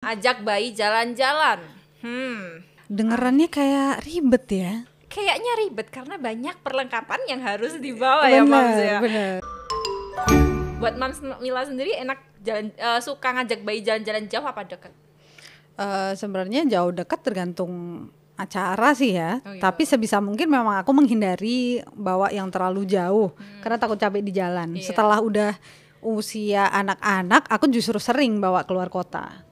Ajak 0.00 0.40
bayi 0.40 0.72
jalan-jalan. 0.72 1.60
Hmm, 2.00 2.64
Dengerannya 2.88 3.52
kayak 3.52 4.00
ribet 4.00 4.48
ya. 4.48 4.72
kayaknya 5.12 5.52
ribet 5.60 5.92
karena 5.92 6.16
banyak 6.16 6.56
perlengkapan 6.64 7.20
yang 7.28 7.44
harus 7.44 7.76
dibawa 7.76 8.24
ya, 8.24 8.40
Mams 8.40 8.80
ya. 8.80 8.96
bener. 8.96 9.44
Buat 10.80 10.96
Mams 10.96 11.20
Mila 11.44 11.68
sendiri 11.68 11.92
enak 12.00 12.16
jalan 12.40 12.72
eh, 12.72 13.00
suka 13.04 13.28
ngajak 13.28 13.60
bayi 13.60 13.84
jalan-jalan 13.84 14.24
jauh 14.24 14.46
apa 14.48 14.64
dekat? 14.64 14.88
Eh, 15.76 16.12
Sebenarnya 16.16 16.64
jauh 16.64 16.96
dekat 16.96 17.20
tergantung 17.20 18.08
acara 18.40 18.96
sih 18.96 19.12
ya. 19.12 19.44
Oh, 19.44 19.52
iya. 19.52 19.60
Tapi 19.60 19.84
sebisa 19.84 20.16
mungkin 20.24 20.48
memang 20.48 20.80
aku 20.80 20.96
menghindari 20.96 21.84
bawa 21.92 22.32
yang 22.32 22.48
terlalu 22.48 22.88
jauh 22.88 23.36
karena 23.60 23.76
takut 23.76 24.00
capek 24.00 24.24
di 24.24 24.32
jalan. 24.32 24.72
Hmm. 24.72 24.80
Iya. 24.80 24.96
Setelah 24.96 25.20
udah 25.20 25.52
usia 26.00 26.72
anak-anak, 26.72 27.52
aku 27.52 27.68
justru 27.68 28.00
sering 28.00 28.40
bawa 28.40 28.64
keluar 28.64 28.88
kota. 28.88 29.44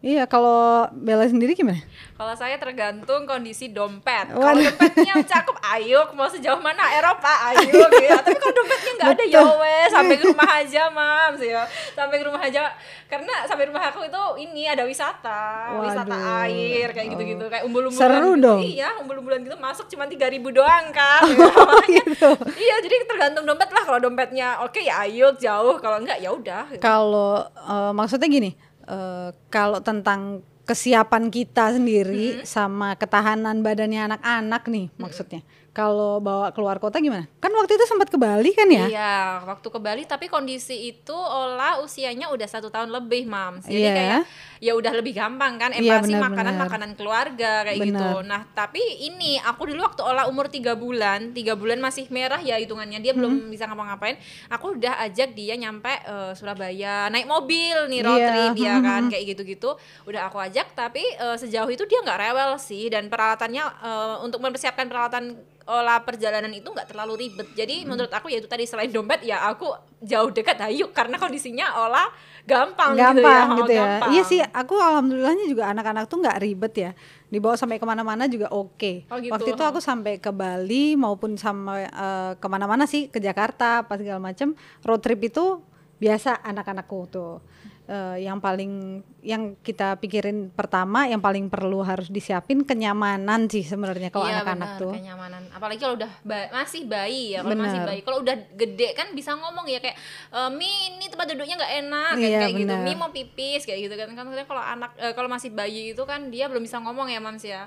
Gitu. 0.00 0.16
Iya, 0.16 0.24
kalau 0.24 0.88
Bella 0.90 1.28
sendiri 1.28 1.52
gimana? 1.52 1.76
Kalau 2.16 2.32
saya 2.32 2.56
tergantung 2.56 3.24
kondisi 3.24 3.68
dompet. 3.68 4.28
Kalau 4.28 4.56
dompetnya 4.56 5.12
cakep, 5.20 5.56
ayo 5.76 6.08
mau 6.12 6.24
sejauh 6.24 6.56
mana 6.56 6.88
Eropa, 6.96 7.28
ayo 7.52 7.84
ya. 8.00 8.16
Tapi 8.16 8.36
kalau 8.36 8.54
dompetnya 8.54 8.92
nggak 8.96 9.10
ada 9.12 9.24
ya 9.24 9.40
wes, 9.56 9.88
sampai 9.92 10.16
ke 10.16 10.24
rumah 10.24 10.48
aja, 10.56 10.82
Mams 10.88 11.40
ya. 11.40 11.62
Sampai 11.92 12.16
ke 12.16 12.24
rumah 12.24 12.40
aja. 12.40 12.72
Karena 13.08 13.44
sampai 13.44 13.68
rumah 13.68 13.92
aku 13.92 14.00
itu 14.04 14.22
ini 14.40 14.64
ada 14.64 14.88
wisata, 14.88 15.76
wisata 15.80 16.16
Waduh. 16.16 16.44
air 16.48 16.88
kayak 16.92 17.08
gitu-gitu, 17.12 17.44
kayak 17.48 17.64
umbul-umbulan 17.68 18.08
Seru 18.08 18.32
gitu. 18.36 18.44
dong. 18.44 18.60
Iya, 18.62 18.88
umbul-umbulan 19.00 19.40
gitu 19.42 19.56
masuk 19.56 19.84
cuma 19.88 20.08
3000 20.08 20.16
doang 20.48 20.84
kan. 20.92 21.20
Oh, 21.60 21.76
Makanya- 21.76 22.04
gitu. 22.08 22.30
Iya, 22.56 22.74
jadi 22.80 22.94
tergantung 23.04 23.44
dompet 23.44 23.68
lah. 23.68 23.84
Kalau 23.84 23.98
dompetnya 23.98 24.64
oke 24.64 24.80
ya 24.80 25.04
ayo 25.04 25.34
jauh, 25.36 25.76
kalau 25.76 26.00
enggak 26.00 26.16
ya 26.16 26.32
udah. 26.32 26.62
Kalau 26.78 27.42
eh, 27.44 27.92
maksudnya 27.92 28.28
gini, 28.28 28.54
eh, 28.90 29.30
kalau 29.48 29.78
tentang 29.78 30.42
kesiapan 30.66 31.34
kita 31.34 31.74
sendiri 31.74 32.46
sama 32.46 32.94
ketahanan 32.94 33.58
badannya 33.62 34.06
anak-anak 34.06 34.62
nih 34.70 34.86
maksudnya. 34.98 35.42
Kalau 35.70 36.18
bawa 36.18 36.50
keluar 36.50 36.76
kota 36.76 36.98
gimana? 36.98 37.30
Kan 37.38 37.54
waktu 37.54 37.78
itu 37.78 37.86
sempat 37.86 38.10
ke 38.10 38.18
Bali 38.18 38.50
kan 38.50 38.66
ya? 38.66 38.86
Iya, 38.86 39.14
waktu 39.46 39.64
ke 39.64 39.78
Bali 39.78 40.02
tapi 40.02 40.26
kondisi 40.26 40.90
itu 40.90 41.14
Ola 41.14 41.78
usianya 41.78 42.26
udah 42.26 42.44
satu 42.44 42.68
tahun 42.68 42.90
lebih, 42.90 43.22
Mams. 43.24 43.64
Jadi 43.64 43.78
Iya. 43.80 43.94
kayak 43.94 44.20
ya 44.60 44.72
udah 44.74 44.92
lebih 44.92 45.14
gampang 45.14 45.56
kan 45.56 45.70
Iya, 45.70 45.78
empati 46.02 46.10
benar, 46.10 46.22
makanan 46.26 46.52
benar. 46.52 46.64
makanan 46.66 46.90
keluarga 46.92 47.52
kayak 47.64 47.78
Benar. 47.78 47.86
gitu. 47.86 48.10
Nah, 48.26 48.42
tapi 48.50 48.82
ini 49.00 49.38
aku 49.38 49.62
dulu 49.64 49.80
waktu 49.80 50.02
Ola 50.02 50.26
umur 50.26 50.50
tiga 50.50 50.74
bulan, 50.74 51.30
tiga 51.30 51.54
bulan 51.54 51.78
masih 51.78 52.10
merah 52.10 52.38
ya 52.38 52.58
hitungannya 52.58 52.98
dia 52.98 53.14
belum 53.14 53.30
Hmm. 53.30 53.48
bisa 53.48 53.64
ngapa-ngapain. 53.64 54.18
Aku 54.50 54.74
udah 54.74 54.98
ajak 55.00 55.32
dia 55.32 55.54
nyampe 55.54 55.88
eh, 55.88 56.32
Surabaya 56.34 57.06
naik 57.08 57.24
mobil 57.24 57.86
nih 57.86 58.00
road 58.02 58.18
Iya, 58.18 58.28
trip 58.28 58.54
ya 58.58 58.74
kan 58.84 59.02
hmm. 59.02 59.10
kayak 59.14 59.24
gitu-gitu. 59.28 59.70
Udah 60.04 60.26
aku 60.26 60.36
ajak 60.36 60.74
tapi 60.74 61.06
eh, 61.06 61.36
sejauh 61.36 61.70
itu 61.70 61.86
dia 61.86 62.02
nggak 62.02 62.18
rewel 62.20 62.58
sih 62.58 62.90
dan 62.90 63.06
peralatannya 63.06 63.62
eh, 63.62 64.16
untuk 64.20 64.42
mempersiapkan 64.42 64.84
peralatan 64.84 65.38
olah 65.70 66.02
perjalanan 66.02 66.50
itu 66.50 66.66
nggak 66.66 66.90
terlalu 66.90 67.26
ribet. 67.26 67.46
Jadi 67.54 67.86
Hmm. 67.86 67.94
menurut 67.94 68.10
aku 68.10 68.26
ya 68.26 68.42
itu 68.42 68.50
tadi 68.50 68.66
selain 68.66 68.90
dompet 68.90 69.22
ya 69.22 69.46
aku 69.46 69.70
jauh 70.02 70.34
dekat 70.34 70.58
ayo 70.66 70.90
karena 70.90 71.14
kondisinya 71.22 71.78
olah 71.78 72.10
gampang, 72.42 72.98
gampang 72.98 73.46
gitu 73.54 73.62
gitu 73.62 73.72
ya. 73.72 73.78
ya. 73.78 73.84
gampang. 73.86 74.10
Iya 74.10 74.22
sih, 74.26 74.40
aku 74.42 74.74
alhamdulillahnya 74.74 75.46
juga 75.46 75.70
anak-anak 75.70 76.04
tuh 76.10 76.18
nggak 76.18 76.38
ribet 76.42 76.74
ya. 76.74 76.90
Dibawa 77.30 77.54
sampai 77.54 77.78
ke 77.78 77.86
mana-mana 77.86 78.26
juga 78.26 78.50
oke. 78.50 79.06
Oh, 79.06 79.22
gitu. 79.22 79.30
Waktu 79.30 79.48
itu 79.54 79.62
aku 79.62 79.78
sampai 79.78 80.18
ke 80.18 80.34
Bali 80.34 80.98
maupun 80.98 81.38
sama 81.38 81.86
eh, 81.86 82.32
ke 82.34 82.46
mana-mana 82.50 82.90
sih 82.90 83.06
ke 83.06 83.22
Jakarta, 83.22 83.86
pas 83.86 84.00
segala 84.00 84.18
macem. 84.18 84.58
Road 84.82 85.00
trip 85.04 85.20
itu 85.22 85.62
biasa 86.00 86.42
anak-anakku 86.42 86.98
tuh. 87.12 87.44
Eh, 87.90 88.22
yang 88.22 88.38
paling 88.38 89.02
yang 89.18 89.58
kita 89.66 89.98
pikirin 89.98 90.54
pertama, 90.54 91.10
yang 91.10 91.18
paling 91.18 91.50
perlu 91.50 91.82
harus 91.82 92.06
disiapin 92.06 92.62
kenyamanan 92.62 93.50
sih 93.50 93.66
sebenarnya 93.66 94.14
kalau 94.14 94.30
Iya, 94.30 94.46
anak-anak 94.46 94.70
tuh. 94.78 94.94
kenyamanan. 94.94 95.50
Apalagi 95.50 95.82
kalau 95.82 95.98
udah 95.98 96.06
ba- 96.22 96.54
masih 96.54 96.86
bayi 96.86 97.34
ya, 97.34 97.42
kalau 97.42 97.58
masih 97.58 97.82
bayi. 97.82 98.00
Kalau 98.06 98.22
udah 98.22 98.36
gede 98.54 98.94
kan 98.94 99.10
bisa 99.10 99.34
ngomong 99.34 99.66
ya 99.66 99.82
kayak 99.82 99.98
e, 100.30 100.40
Mi 100.54 100.70
ini 100.94 101.10
tempat 101.10 101.34
duduknya 101.34 101.58
nggak 101.58 101.74
enak 101.82 102.12
kayak, 102.14 102.30
Iya, 102.30 102.38
kayak 102.38 102.54
gitu. 102.62 102.74
Mi 102.78 102.92
mau 102.94 103.10
pipis 103.10 103.66
kayak 103.66 103.80
gitu 103.82 103.94
kan. 103.98 104.08
Kan 104.14 104.26
kalau 104.46 104.62
anak 104.62 104.90
eh, 104.94 105.10
kalau 105.10 105.26
masih 105.26 105.50
bayi 105.50 105.90
itu 105.90 106.02
kan 106.06 106.30
dia 106.30 106.46
belum 106.46 106.62
bisa 106.62 106.78
ngomong 106.78 107.10
ya, 107.10 107.18
Mams 107.18 107.42
ya. 107.42 107.66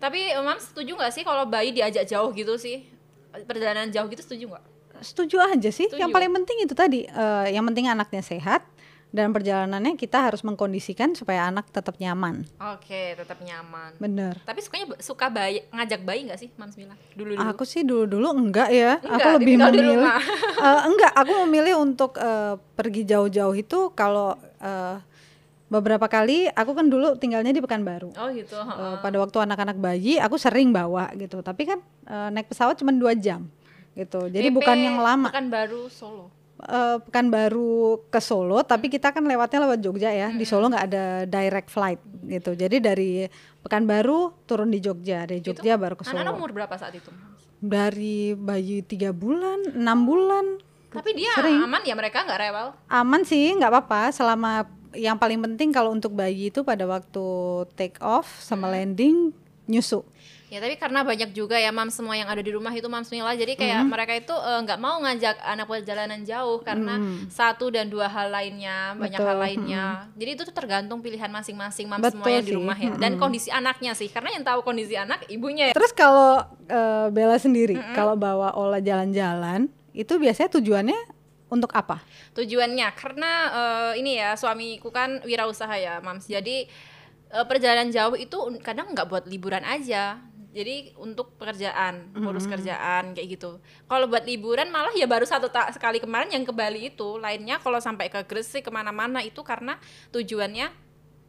Tapi 0.00 0.32
Mams 0.40 0.72
setuju 0.72 0.96
nggak 0.96 1.12
sih 1.12 1.28
kalau 1.28 1.44
bayi 1.44 1.76
diajak 1.76 2.08
jauh 2.08 2.32
gitu 2.32 2.56
sih? 2.56 2.88
Perjalanan 3.44 3.92
jauh 3.92 4.08
gitu 4.08 4.24
setuju 4.24 4.48
nggak? 4.48 4.64
Setuju 5.04 5.36
aja 5.44 5.68
sih. 5.68 5.92
Setuju. 5.92 6.00
Yang 6.00 6.16
paling 6.16 6.32
penting 6.40 6.56
itu 6.64 6.72
tadi, 6.72 7.04
eh, 7.04 7.46
yang 7.52 7.68
penting 7.68 7.84
anaknya 7.84 8.24
sehat 8.24 8.64
dan 9.08 9.32
perjalanannya 9.32 9.96
kita 9.96 10.20
harus 10.20 10.44
mengkondisikan 10.44 11.16
supaya 11.16 11.48
anak 11.48 11.72
tetap 11.72 11.96
nyaman. 11.96 12.44
Oke, 12.76 13.16
tetap 13.16 13.40
nyaman. 13.40 13.96
Bener. 13.96 14.36
Tapi 14.44 14.60
sukanya 14.60 15.00
suka 15.00 15.32
bayi 15.32 15.64
ngajak 15.72 16.00
bayi 16.04 16.28
nggak 16.28 16.40
sih, 16.40 16.48
Mams 16.60 16.76
Mila? 16.76 16.92
Dulu 17.16 17.32
dulu. 17.32 17.48
Aku 17.48 17.64
sih 17.64 17.88
dulu-dulu 17.88 18.28
enggak 18.36 18.68
ya. 18.68 19.00
Enggak, 19.00 19.16
aku 19.16 19.28
lebih 19.40 19.54
memilih. 19.56 19.96
Eh, 20.58 20.80
enggak, 20.90 21.12
aku 21.14 21.32
memilih 21.46 21.74
untuk 21.80 22.18
eh, 22.20 22.58
pergi 22.76 23.06
jauh-jauh 23.08 23.56
itu 23.56 23.94
kalau 23.96 24.36
eh, 24.60 24.96
beberapa 25.72 26.04
kali 26.04 26.48
aku 26.52 26.72
kan 26.76 26.90
dulu 26.92 27.16
tinggalnya 27.16 27.54
di 27.54 27.64
Pekanbaru. 27.64 28.12
Oh 28.12 28.28
gitu. 28.34 28.60
Heeh. 28.60 28.94
pada 29.00 29.16
waktu 29.22 29.38
anak-anak 29.40 29.76
bayi 29.80 30.20
aku 30.20 30.36
sering 30.36 30.68
bawa 30.68 31.08
gitu. 31.16 31.40
Tapi 31.40 31.64
kan 31.64 31.78
eh, 32.04 32.28
naik 32.34 32.52
pesawat 32.52 32.76
cuma 32.76 32.92
dua 32.92 33.16
jam 33.16 33.48
gitu. 33.96 34.28
Jadi 34.28 34.52
PP 34.52 34.56
bukan 34.60 34.76
yang 34.76 34.98
lama. 35.00 35.32
Pekanbaru 35.32 35.88
Solo. 35.88 36.37
Eh, 36.58 36.98
Pekanbaru 37.06 38.10
ke 38.10 38.18
Solo, 38.18 38.66
tapi 38.66 38.90
kita 38.90 39.14
kan 39.14 39.22
lewatnya 39.22 39.62
lewat 39.62 39.78
Jogja 39.78 40.10
ya. 40.10 40.34
Di 40.34 40.42
Solo 40.42 40.66
nggak 40.66 40.84
ada 40.90 41.04
direct 41.22 41.70
flight 41.70 42.02
gitu. 42.26 42.58
Jadi 42.58 42.82
dari 42.82 43.10
Pekanbaru 43.62 44.42
turun 44.42 44.66
di 44.66 44.82
Jogja, 44.82 45.22
dari 45.22 45.38
Jogja 45.38 45.78
baru 45.78 45.94
ke 45.94 46.02
Solo. 46.02 46.18
umur 46.34 46.50
berapa 46.50 46.74
saat 46.74 46.98
itu? 46.98 47.14
Dari 47.62 48.34
bayi 48.34 48.82
tiga 48.82 49.14
bulan, 49.14 49.70
enam 49.70 50.02
bulan, 50.02 50.58
Tapi 50.88 51.14
dia 51.14 51.30
Sering. 51.36 51.62
aman 51.62 51.84
ya 51.84 51.94
mereka 51.94 52.24
nggak 52.26 52.40
rewel. 52.40 52.68
aman 52.90 53.22
sih, 53.22 53.54
nggak 53.54 53.70
apa-apa. 53.70 54.10
Selama 54.10 54.66
yang 54.98 55.14
paling 55.14 55.38
penting 55.38 55.70
kalau 55.70 55.94
untuk 55.94 56.10
bayi 56.10 56.50
itu 56.50 56.66
pada 56.66 56.88
waktu 56.90 57.22
take 57.78 58.00
off 58.02 58.26
sama 58.42 58.66
landing 58.66 59.30
nyusu. 59.70 60.02
Ya 60.48 60.64
tapi 60.64 60.80
karena 60.80 61.04
banyak 61.04 61.36
juga 61.36 61.60
ya 61.60 61.68
mam 61.68 61.92
semua 61.92 62.16
yang 62.16 62.24
ada 62.24 62.40
di 62.40 62.48
rumah 62.48 62.72
itu 62.72 62.88
mam 62.88 63.04
Mila 63.04 63.36
jadi 63.36 63.52
kayak 63.52 63.76
Mm-hmm. 63.78 63.92
mereka 63.92 64.12
itu 64.16 64.32
eh, 64.32 64.58
nggak 64.64 64.80
mau 64.80 64.96
ngajak 65.04 65.36
anak 65.44 65.66
perjalanan 65.68 66.20
jauh 66.24 66.58
karena 66.64 66.94
satu 67.28 67.68
dan 67.68 67.86
dua 67.92 68.08
hal 68.08 68.32
lainnya 68.32 68.96
banyak 68.96 69.20
hal 69.20 69.36
Betul, 69.36 69.44
lainnya. 69.44 69.84
Jadi 70.16 70.30
itu 70.34 70.42
tuh 70.48 70.54
tergantung 70.56 70.98
pilihan 71.04 71.28
masing-masing 71.28 71.84
mam 71.84 72.00
Betul 72.00 72.24
semua 72.24 72.28
yang 72.32 72.46
di 72.48 72.54
rumah 72.56 72.74
ya. 72.74 72.96
Dan 72.96 73.20
kondisi 73.20 73.52
anaknya 73.52 73.92
sih 73.92 74.08
karena 74.08 74.32
yang 74.34 74.42
tahu 74.42 74.64
kondisi 74.64 74.96
anak 74.96 75.28
ibunya 75.28 75.70
ya. 75.70 75.74
Terus 75.76 75.92
kalau 75.92 76.42
eh, 76.64 77.06
Bella 77.12 77.36
sendiri, 77.36 77.76
kalau 77.92 78.16
bawa 78.16 78.56
Ola 78.56 78.80
jalan-jalan, 78.80 79.68
itu 79.92 80.16
biasanya 80.16 80.48
tujuannya 80.58 80.98
untuk 81.52 81.70
apa? 81.76 82.00
Tujuannya 82.32 82.88
karena 82.96 83.32
eh, 83.52 83.92
ini 84.00 84.16
ya 84.16 84.32
suamiku 84.34 84.88
kan 84.88 85.20
wirausaha 85.28 85.76
ya 85.76 86.00
mams 86.00 86.24
jadi 86.24 86.64
perjalanan 87.28 87.92
jauh 87.92 88.16
itu 88.16 88.40
kadang 88.64 88.96
nggak 88.96 89.04
buat 89.04 89.24
liburan 89.28 89.60
aja 89.60 90.16
jadi 90.48 90.96
untuk 90.96 91.36
pekerjaan 91.36 92.08
ngurus 92.16 92.48
kerjaan 92.48 93.12
kayak 93.12 93.28
gitu. 93.36 93.60
Kalau 93.84 94.08
buat 94.08 94.24
liburan 94.24 94.72
malah 94.72 94.96
ya 94.96 95.04
baru 95.04 95.28
satu 95.28 95.52
ta- 95.52 95.68
sekali 95.68 96.00
kemarin 96.00 96.32
yang 96.32 96.44
ke 96.48 96.52
Bali 96.56 96.88
itu. 96.88 97.20
Lainnya 97.20 97.60
kalau 97.60 97.76
sampai 97.78 98.08
ke 98.08 98.16
Gresik 98.24 98.64
ke 98.64 98.70
mana-mana 98.72 99.20
itu 99.20 99.44
karena 99.44 99.76
tujuannya 100.08 100.87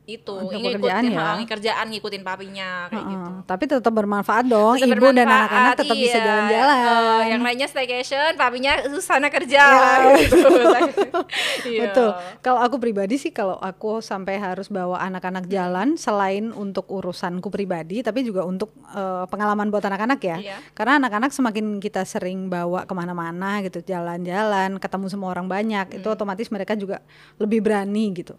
itu 0.09 0.33
Untuk 0.33 0.57
ngikut- 0.57 0.81
pekerjaan 0.81 1.03
ya. 1.05 1.45
kerjaan 1.45 1.85
ngikutin 1.89 2.23
papinya 2.23 2.69
kayak 2.87 2.97
Heeh, 2.99 3.11
gitu 3.11 3.31
Tapi 3.45 3.63
tetap 3.65 3.93
bermanfaat 3.93 4.45
dong. 4.45 4.75
Tetap 4.75 4.89
Ibu 4.89 5.05
dan 5.09 5.25
bermanfaat, 5.25 5.29
anak-anak 5.29 5.75
tetap 5.75 5.95
bisa 5.95 6.13
iya. 6.13 6.25
jalan-jalan. 6.25 6.77
Eh, 6.79 7.23
yang 7.29 7.41
lainnya 7.41 7.67
staycation, 7.67 8.31
papinya 8.35 8.71
susana 8.87 9.27
kerja. 9.27 9.61
Iya. 9.61 9.89
gitu. 10.21 10.37
Iya. 11.69 11.81
Betul. 11.85 12.09
Kalau 12.39 12.59
aku 12.59 12.75
pribadi 12.77 13.15
sih 13.15 13.29
kalau 13.29 13.55
aku 13.55 13.99
sampai 13.99 14.37
harus 14.37 14.65
bawa 14.67 14.97
anak-anak 15.01 15.45
jalan 15.45 15.93
selain 15.95 16.49
untuk 16.49 16.87
urusanku 16.87 17.47
pribadi 17.47 17.99
tapi 17.99 18.23
juga 18.23 18.41
untuk 18.41 18.71
eh, 18.89 19.25
pengalaman 19.27 19.67
buat 19.67 19.83
anak-anak 19.83 20.19
ya. 20.19 20.37
Iya. 20.39 20.55
Karena 20.73 20.97
anak-anak 20.97 21.29
semakin 21.29 21.77
kita 21.77 22.01
sering 22.03 22.47
bawa 22.47 22.83
ke 22.83 22.93
mana-mana 22.93 23.59
gitu, 23.61 23.81
jalan-jalan, 23.81 24.77
ketemu 24.77 25.05
sama 25.07 25.25
orang 25.27 25.45
banyak, 25.45 25.85
itu 25.93 26.03
Hmm. 26.03 26.15
otomatis 26.15 26.47
mereka 26.47 26.73
juga 26.73 27.03
lebih 27.35 27.59
berani 27.59 28.13
gitu. 28.13 28.33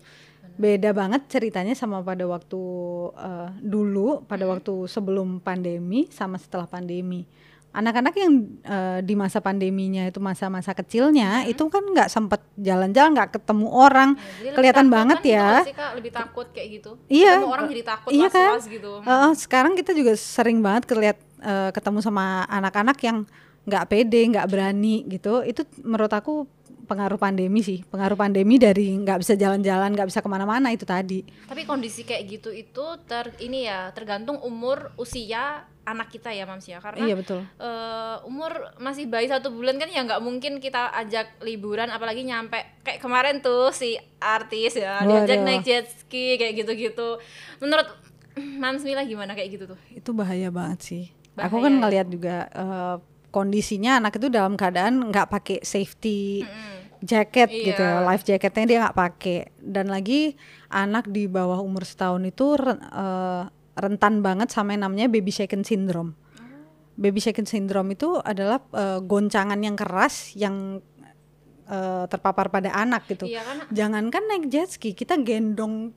Beda 0.60 0.92
banget 0.92 1.24
ceritanya 1.26 1.72
sama 1.72 2.04
pada 2.04 2.28
waktu 2.28 2.60
eh, 3.16 3.48
dulu, 3.58 4.20
pada 4.22 4.44
Hmm. 4.44 4.52
waktu 4.52 4.74
sebelum 4.86 5.40
pandemi 5.40 6.04
sama 6.12 6.36
setelah 6.36 6.68
pandemi. 6.68 7.24
Anak-anak 7.70 8.12
yang 8.12 8.32
eh, 8.60 8.98
di 9.00 9.14
masa 9.14 9.38
pandeminya 9.38 10.04
itu 10.04 10.18
masa-masa 10.18 10.74
kecilnya 10.74 11.46
itu 11.46 11.64
kan 11.66 11.80
nggak 11.80 12.10
sempet 12.10 12.42
jalan-jalan, 12.54 13.14
nggak 13.14 13.30
ketemu 13.32 13.66
orang, 13.70 14.10
Hmm. 14.10 14.20
Jadi 14.20 14.42
lebih 14.42 14.52
kelihatan 14.52 14.84
takut 14.84 14.96
banget 14.98 15.18
kan 15.18 15.30
ya. 15.32 15.48
sih, 15.62 15.72
Kak? 15.72 15.90
lebih 15.94 16.12
takut 16.12 16.46
kayak 16.50 16.68
gitu. 16.74 16.90
Iya. 17.08 17.32
Ketemu 17.38 17.54
orang 17.54 17.66
jadi 17.70 17.82
takut 17.86 18.10
Iya 18.10 18.28
kan? 18.28 18.50
gitu. 18.60 18.92
Heeh, 19.00 19.30
sekarang 19.34 19.72
kita 19.74 19.90
juga 19.94 20.12
sering 20.12 20.58
banget 20.60 20.84
kelihat 20.84 21.16
eh, 21.40 21.70
ketemu 21.72 21.98
sama 22.00 22.24
anak-anak 22.44 23.00
yang 23.00 23.24
nggak 23.64 23.84
pede, 23.86 24.20
nggak 24.28 24.44
berani 24.44 25.06
gitu. 25.06 25.40
Itu 25.40 25.62
menurut 25.80 26.10
aku 26.10 26.44
pengaruh 26.90 27.22
pandemi 27.22 27.62
sih. 27.62 27.86
Pengaruh 27.86 28.18
pandemi 28.18 28.58
dari 28.58 28.90
nggak 28.98 29.22
bisa 29.22 29.38
jalan-jalan 29.38 29.94
nggak 29.94 30.10
bisa 30.10 30.18
ke 30.18 30.26
mana-mana 30.26 30.74
itu 30.74 30.82
tadi. 30.82 31.22
Tapi 31.46 31.62
kondisi 31.62 32.02
kayak 32.02 32.26
gitu 32.26 32.50
itu 32.50 32.84
ter 33.06 33.30
ini 33.38 33.70
ya 33.70 33.94
tergantung 33.94 34.42
umur 34.42 34.90
usia 34.98 35.70
anak 35.86 36.10
kita 36.10 36.34
ya 36.34 36.44
Mams 36.44 36.66
ya 36.66 36.78
karena 36.82 37.06
iya 37.06 37.14
betul. 37.14 37.40
eh, 37.42 38.16
umur 38.26 38.74
masih 38.82 39.06
bayi 39.06 39.30
satu 39.30 39.54
bulan 39.54 39.78
kan 39.78 39.88
ya 39.90 40.02
nggak 40.02 40.22
mungkin 40.22 40.58
kita 40.58 40.90
ajak 40.98 41.38
liburan 41.46 41.94
apalagi 41.94 42.26
nyampe. 42.26 42.58
Kayak 42.82 42.98
kemarin 42.98 43.38
tuh 43.38 43.70
si 43.70 43.94
artis 44.18 44.74
ya 44.74 45.06
diajak 45.06 45.38
Waduh. 45.38 45.46
naik 45.46 45.62
jet 45.62 45.86
ski 45.86 46.34
kayak 46.34 46.66
gitu-gitu. 46.66 47.22
Menurut 47.62 47.86
Mams 48.34 48.82
Mila 48.82 49.06
gimana 49.06 49.38
kayak 49.38 49.54
gitu 49.54 49.64
tuh? 49.70 49.78
Itu 49.94 50.10
bahaya 50.10 50.50
banget 50.50 50.80
sih. 50.82 51.04
Bahaya. 51.38 51.46
aku 51.46 51.56
kan 51.62 51.72
ya? 51.72 51.78
ngelihat 51.78 52.06
juga 52.10 52.36
eh, 52.50 52.96
kondisinya 53.30 54.02
anak 54.02 54.18
itu 54.18 54.26
dalam 54.28 54.58
keadaan 54.58 55.10
nggak 55.10 55.30
pakai 55.30 55.58
safety 55.62 56.42
jacket 57.00 57.48
Iya. 57.48 57.64
gitu 57.66 57.84
life 58.04 58.22
jacketnya 58.22 58.64
dia 58.64 58.78
nggak 58.84 58.98
pakai. 58.98 59.38
Dan 59.56 59.88
lagi 59.88 60.36
anak 60.68 61.06
di 61.06 61.26
bawah 61.26 61.58
umur 61.58 61.82
setahun 61.82 62.22
itu 62.22 62.56
eh, 62.60 63.42
rentan 63.74 64.20
banget 64.20 64.48
sama 64.48 64.72
yang 64.72 64.84
namanya 64.84 65.06
baby 65.06 65.30
shaken 65.30 65.62
syndrome. 65.62 66.12
Baby 66.94 67.16
shaken 67.18 67.44
syndrome 67.44 67.92
itu 67.92 68.20
adalah 68.20 68.60
eh, 68.72 69.00
goncangan 69.00 69.56
yang 69.56 69.74
keras 69.74 70.32
yang 70.34 70.80
eh, 71.64 72.04
terpapar 72.06 72.50
pada 72.50 72.70
anak 72.70 73.06
gitu. 73.06 73.24
Iya, 73.24 73.40
karena- 73.40 73.66
jangankan 73.70 74.22
naik 74.26 74.44
jet 74.48 74.68
ski 74.68 74.92
kita 74.92 75.16
gendong 75.16 75.94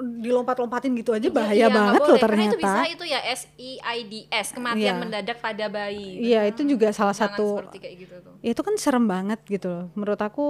dilompat-lompatin 0.00 0.92
gitu 0.94 1.10
aja 1.10 1.28
bahaya 1.28 1.56
Iya, 1.56 1.66
nggak 1.66 1.76
banget 1.76 2.00
boleh, 2.00 2.10
loh 2.10 2.18
karena 2.18 2.36
itu 2.36 2.56
ternyata 2.56 2.76
bisa 2.76 2.92
itu 2.92 3.04
ya 3.06 3.20
SIIDS 3.26 4.46
kematian 4.52 4.94
Iya. 4.94 5.00
mendadak 5.00 5.38
pada 5.40 5.66
bayi 5.66 6.08
Iya, 6.22 6.40
itu 6.48 6.60
juga 6.64 6.88
salah 6.90 7.12
Jangan 7.12 7.32
satu 7.36 7.46
seperti 7.60 7.76
kayak 7.80 7.96
gitu 7.98 8.14
tuh 8.20 8.34
ya 8.40 8.50
itu 8.50 8.62
kan 8.62 8.74
serem 8.76 9.04
banget 9.04 9.40
gitu 9.44 9.66
loh. 9.68 9.84
Menurut 9.92 10.20
aku 10.20 10.46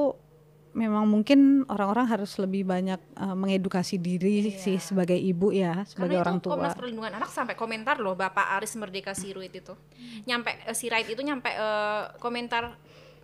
memang 0.77 1.09
mungkin 1.09 1.65
orang-orang 1.73 2.05
harus 2.05 2.37
lebih 2.37 2.69
banyak 2.69 3.01
uh, 3.17 3.33
mengedukasi 3.33 3.97
diri 3.97 4.53
Iya. 4.53 4.61
sih 4.61 4.77
sebagai 4.77 5.17
ibu 5.17 5.49
ya, 5.49 5.89
sebagai 5.89 6.21
Karena 6.21 6.25
orang 6.29 6.37
tua. 6.45 6.53
Komnas 6.53 6.77
Perlindungan 6.77 7.17
Anak 7.17 7.33
sampai 7.33 7.57
komentar 7.57 7.97
loh 7.97 8.13
Bapak 8.13 8.61
Aris 8.61 8.77
Merdeka 8.77 9.17
Siruit 9.17 9.49
itu. 9.49 9.73
Nyampe 10.29 10.53
eh, 10.53 10.77
Sirait 10.77 11.09
itu 11.09 11.25
nyampe 11.25 11.49
eh, 11.49 12.03
komentar 12.21 12.77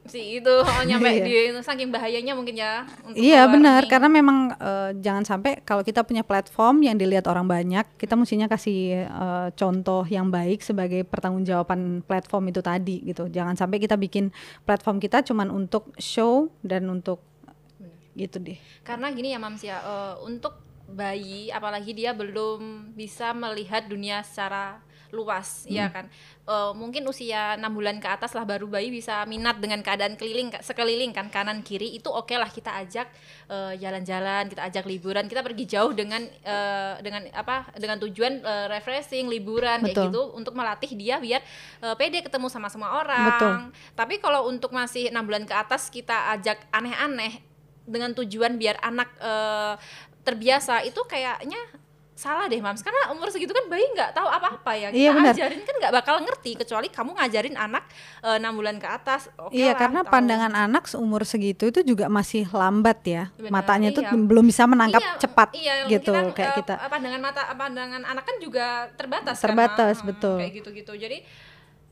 si 0.07 0.43
itu 0.43 0.51
oh, 0.51 0.83
nyampe 0.83 1.07
Iya. 1.07 1.23
di 1.23 1.35
saking 1.63 1.95
bahayanya 1.95 2.35
mungkin 2.35 2.59
ya 2.59 2.83
untuk 3.07 3.23
Iya 3.23 3.47
benar 3.47 3.87
karena 3.87 4.11
memang 4.11 4.51
uh, 4.59 4.91
jangan 4.99 5.23
sampai 5.23 5.63
kalau 5.63 5.87
kita 5.87 6.03
punya 6.03 6.27
platform 6.27 6.83
yang 6.83 6.99
dilihat 6.99 7.31
orang 7.31 7.47
banyak, 7.47 7.87
kita 7.95 8.19
mestinya 8.19 8.51
kasih 8.51 9.07
uh, 9.07 9.49
contoh 9.55 10.03
yang 10.11 10.29
baik 10.29 10.61
sebagai 10.61 11.07
pertanggungjawaban 11.07 12.03
platform 12.03 12.51
itu 12.51 12.61
tadi 12.61 13.07
gitu. 13.07 13.31
Jangan 13.31 13.55
sampai 13.55 13.79
kita 13.79 13.95
bikin 13.95 14.35
platform 14.67 14.99
kita 14.99 15.23
cuman 15.23 15.55
untuk 15.55 15.95
show 16.03 16.51
dan 16.67 16.91
untuk 16.91 17.23
gitu 18.13 18.37
deh. 18.43 18.59
Karena 18.85 19.09
gini 19.09 19.33
ya 19.33 19.41
Mams 19.41 19.63
ya, 19.65 19.81
eh, 19.81 20.15
untuk 20.25 20.61
bayi 20.93 21.49
apalagi 21.49 21.97
dia 21.97 22.13
belum 22.13 22.93
bisa 22.93 23.33
melihat 23.33 23.89
dunia 23.89 24.21
secara 24.21 24.85
luas 25.13 25.69
ya 25.69 25.87
Hmm. 25.87 25.95
kan 25.95 26.07
Eh, 26.43 26.73
mungkin 26.75 27.07
usia 27.07 27.55
enam 27.55 27.71
bulan 27.71 28.03
ke 28.03 28.09
atas 28.11 28.35
lah 28.35 28.43
baru 28.43 28.67
bayi 28.67 28.91
bisa 28.91 29.23
minat 29.31 29.63
dengan 29.63 29.79
keadaan 29.79 30.19
keliling 30.19 30.51
sekeliling 30.59 31.15
kan 31.15 31.31
kanan 31.31 31.63
kiri 31.63 31.95
itu 31.95 32.11
oke 32.11 32.35
lah 32.35 32.51
kita 32.51 32.83
ajak 32.83 33.07
eh, 33.47 33.79
jalan-jalan 33.79 34.51
kita 34.51 34.67
ajak 34.67 34.83
liburan 34.91 35.31
kita 35.31 35.39
pergi 35.39 35.71
jauh 35.71 35.95
dengan 35.95 36.19
eh, 36.27 36.99
dengan 36.99 37.31
apa 37.31 37.71
dengan 37.79 37.95
tujuan 38.03 38.43
eh, 38.43 38.67
refreshing 38.75 39.31
liburan 39.31 39.87
kayak 39.87 39.95
Betul. 39.95 40.07
gitu 40.11 40.23
untuk 40.35 40.59
melatih 40.59 40.91
dia 40.99 41.23
biar 41.23 41.47
eh, 41.79 41.95
pede 41.95 42.27
ketemu 42.27 42.51
sama 42.51 42.67
semua 42.67 42.91
orang 42.99 43.39
Betul. 43.39 43.55
tapi 43.95 44.15
kalau 44.19 44.51
untuk 44.51 44.75
masih 44.75 45.15
enam 45.15 45.23
bulan 45.23 45.47
ke 45.47 45.55
atas 45.55 45.95
kita 45.95 46.35
ajak 46.35 46.59
aneh-aneh 46.75 47.39
dengan 47.87 48.19
tujuan 48.19 48.59
biar 48.59 48.83
anak 48.83 49.15
eh, 49.23 49.75
terbiasa 50.27 50.83
itu 50.83 50.99
kayaknya 51.07 51.63
salah 52.13 52.45
deh 52.45 52.61
mams 52.61 52.85
karena 52.85 53.09
umur 53.09 53.33
segitu 53.33 53.51
kan 53.51 53.67
bayi 53.67 53.89
nggak 53.89 54.13
tahu 54.13 54.29
apa-apa 54.29 54.73
ya 54.77 54.89
kita 54.89 55.01
Iya, 55.01 55.33
ajarin 55.33 55.61
kan 55.65 55.75
nggak 55.81 55.93
bakal 55.97 56.17
ngerti 56.21 56.61
kecuali 56.61 56.93
kamu 56.93 57.11
ngajarin 57.17 57.57
anak 57.57 57.89
eh, 58.21 58.37
enam 58.37 58.53
bulan 58.53 58.77
ke 58.77 58.85
atas 58.85 59.33
oke 59.35 59.51
iya 59.51 59.73
lah, 59.73 59.81
karena 59.81 60.01
tahu. 60.05 60.13
pandangan 60.13 60.53
anak 60.53 60.85
seumur 60.87 61.25
segitu 61.25 61.69
itu 61.69 61.81
juga 61.83 62.07
masih 62.07 62.45
lambat 62.47 63.01
ya, 63.03 63.23
Benar, 63.35 63.49
matanya 63.51 63.89
tuh 63.91 64.05
iya. 64.05 64.13
belum 64.13 64.45
bisa 64.45 64.69
menangkap 64.69 65.01
Iya, 65.01 65.13
cepat 65.19 65.49
iya, 65.57 65.75
gitu 65.89 66.13
kemungkinan, 66.13 66.37
kayak 66.37 66.53
eh, 66.53 66.57
kita. 66.61 66.75
pandangan 66.87 67.21
mata 67.21 67.43
pandangan 67.49 68.03
anak 68.05 68.25
kan 68.29 68.37
juga 68.39 68.67
terbatas 68.95 69.37
Terbatas, 69.41 69.97
kan, 69.99 70.05
Mam? 70.05 70.09
betul. 70.13 70.37
kayak 70.37 70.53
gitu-gitu 70.53 70.93
jadi 70.95 71.19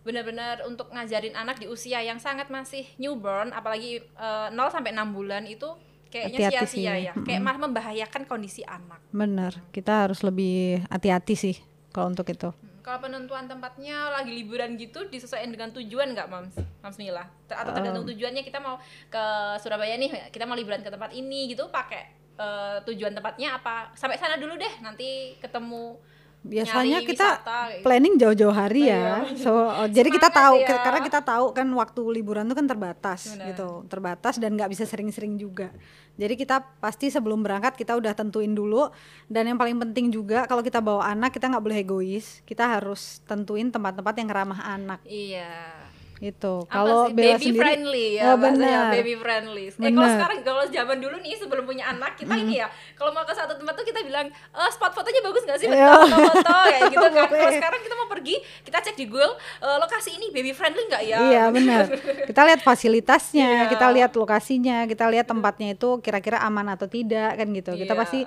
benar-benar 0.00 0.64
untuk 0.64 0.88
ngajarin 0.88 1.32
anak 1.34 1.56
di 1.56 1.66
usia 1.66 2.00
yang 2.00 2.16
sangat 2.16 2.49
masih 2.49 2.84
newborn 2.96 3.52
apalagi 3.52 4.00
eh, 4.00 4.49
0 4.52 4.56
sampai 4.69 4.93
6 4.93 5.11
bulan 5.11 5.44
itu 5.44 5.69
kayaknya 6.10 6.50
sia-sia 6.50 6.66
sih. 6.66 6.84
ya 7.08 7.12
kayak 7.14 7.40
malah 7.40 7.60
membahayakan 7.70 8.26
kondisi 8.26 8.66
anak 8.66 8.98
Bener, 9.10 9.54
kita 9.70 10.06
harus 10.06 10.20
lebih 10.26 10.82
hati-hati 10.90 11.34
sih 11.34 11.56
kalau 11.90 12.10
untuk 12.14 12.26
itu. 12.30 12.50
Hmm, 12.50 12.78
Kalau 12.86 12.98
penentuan 13.02 13.50
tempatnya 13.50 14.10
lagi 14.14 14.30
liburan 14.30 14.78
gitu 14.78 15.06
disesuaikan 15.10 15.50
dengan 15.50 15.70
tujuan 15.74 16.14
nggak 16.14 16.28
Mams? 16.30 16.54
Mams 16.82 16.96
Mila? 16.98 17.26
Atau 17.50 17.74
tergantung 17.74 18.06
tujuannya 18.06 18.42
kita 18.46 18.62
mau 18.62 18.78
ke 19.10 19.22
Surabaya 19.58 19.98
nih, 19.98 20.30
kita 20.30 20.46
mau 20.46 20.54
liburan 20.54 20.82
ke 20.82 20.90
tempat 20.90 21.10
ini 21.10 21.50
gitu 21.50 21.66
pakai 21.70 22.02
eh, 22.38 22.78
tujuan 22.86 23.14
tempatnya 23.14 23.58
apa? 23.58 23.90
Sampai 23.98 24.16
sana 24.16 24.38
dulu 24.38 24.54
deh, 24.54 24.70
nanti 24.82 25.34
ketemu 25.42 25.98
Biasanya 26.40 27.04
nyari 27.04 27.08
kita 27.12 27.28
wisata 27.37 27.58
kayak 27.69 27.82
planning 27.84 28.14
jauh-jauh 28.16 28.56
hari 28.56 28.88
ya. 28.88 29.28
So, 29.37 29.52
oh, 29.52 29.88
jadi 29.92 30.08
kita 30.08 30.32
tahu 30.32 30.64
ya. 30.64 30.81
karena 30.81 31.00
kita 31.04 31.20
tahu 31.20 31.52
kan 31.52 31.69
waktu 31.76 32.00
liburan 32.16 32.48
tuh 32.48 32.56
kan 32.56 32.64
terbatas 32.64 33.37
Benar. 33.37 33.46
gitu. 33.52 33.69
Terbatas 33.92 34.34
dan 34.40 34.56
nggak 34.56 34.72
bisa 34.72 34.88
sering-sering 34.88 35.37
juga. 35.37 35.69
Jadi 36.16 36.40
kita 36.40 36.64
pasti 36.81 37.12
sebelum 37.12 37.44
berangkat 37.44 37.76
kita 37.76 37.96
udah 37.96 38.12
tentuin 38.16 38.52
dulu 38.52 38.88
dan 39.28 39.48
yang 39.48 39.56
paling 39.60 39.76
penting 39.81 40.12
juga 40.12 40.44
kalau 40.44 40.60
kita 40.60 40.81
bawa 40.81 41.12
anak 41.12 41.32
kita 41.37 41.48
nggak 41.52 41.64
boleh 41.64 41.78
egois. 41.84 42.40
Kita 42.48 42.72
harus 42.72 43.20
tentuin 43.28 43.69
tempat-tempat 43.69 44.14
yang 44.16 44.28
ramah 44.32 44.60
anak 44.64 45.00
Iya. 45.04 45.89
Gitu. 46.20 46.69
Kalau? 46.69 47.08
Bella 47.08 47.34
baby 47.34 47.49
sendiri 47.49 47.58
friendly 47.58 48.06
ya 48.14 48.25
Oh, 48.26 48.37
benar. 48.37 48.93
baby 48.93 49.14
friendly. 49.14 49.67
Eh 49.72 49.90
kalau 49.90 50.08
sekarang 50.11 50.38
kalau 50.40 50.62
zaman 50.69 50.96
dulu 50.96 51.17
nih 51.17 51.32
sebelum 51.34 51.64
punya 51.64 51.88
anak 51.88 52.14
kita 52.14 52.37
ini 52.37 52.61
ya, 52.61 52.69
kalau 52.93 53.11
mau 53.11 53.25
ke 53.25 53.32
satu 53.32 53.56
tempat 53.56 53.72
tuh 53.72 53.82
kita 53.82 54.00
bilang, 54.00 54.28
"Eh, 54.28 54.70
spot 54.70 54.93
fotonya 54.93 55.20
bagus 55.20 55.43
nggak 55.43 55.58
sih? 55.58 55.67
Betul, 55.67 55.81
Iya. 55.81 55.93
foto-foto 55.96 56.52
kayak 56.62 56.81
gitu 56.93 57.06
kan. 57.08 57.25
Kalau 57.26 57.52
sekarang 57.52 57.81
kita 57.81 57.94
mau 57.94 58.08
pergi, 58.11 58.34
kita 58.61 58.78
cek 58.81 58.94
di 58.94 59.05
Google 59.06 59.32
eh, 59.58 59.76
lokasi 59.78 60.11
ini 60.12 60.26
baby 60.28 60.52
friendly 60.52 60.84
nggak 60.87 61.02
ya? 61.02 61.19
Iya 61.25 61.44
benar. 61.49 61.84
Kita 62.28 62.40
lihat 62.44 62.61
fasilitasnya, 62.61 63.49
Iya. 63.64 63.69
kita 63.69 63.87
lihat 63.90 64.12
lokasinya, 64.14 64.84
kita 64.84 65.08
lihat 65.08 65.26
tempatnya 65.26 65.73
itu 65.73 65.99
kira-kira 65.99 66.38
aman 66.40 66.69
atau 66.70 66.87
tidak 66.87 67.34
kan 67.34 67.49
gitu. 67.50 67.73
Kita 67.75 67.90
Iya. 67.90 67.99
pasti 67.99 68.20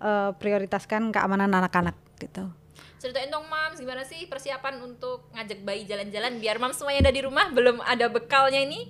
eh, 0.00 0.30
prioritaskan 0.32 1.10
keamanan 1.10 1.52
anak-anak 1.52 1.92
gitu. 2.16 2.48
Ceritain 3.00 3.32
dong 3.32 3.48
Mams, 3.48 3.80
gimana 3.80 4.04
sih 4.04 4.28
persiapan 4.28 4.76
untuk 4.84 5.24
ngajak 5.32 5.64
bayi 5.64 5.88
jalan-jalan 5.88 6.36
biar 6.36 6.60
Mams 6.60 6.76
semuanya 6.76 7.08
ada 7.08 7.12
di 7.16 7.24
rumah 7.24 7.48
belum 7.48 7.80
ada 7.80 8.12
bekalnya 8.12 8.60
ini? 8.60 8.84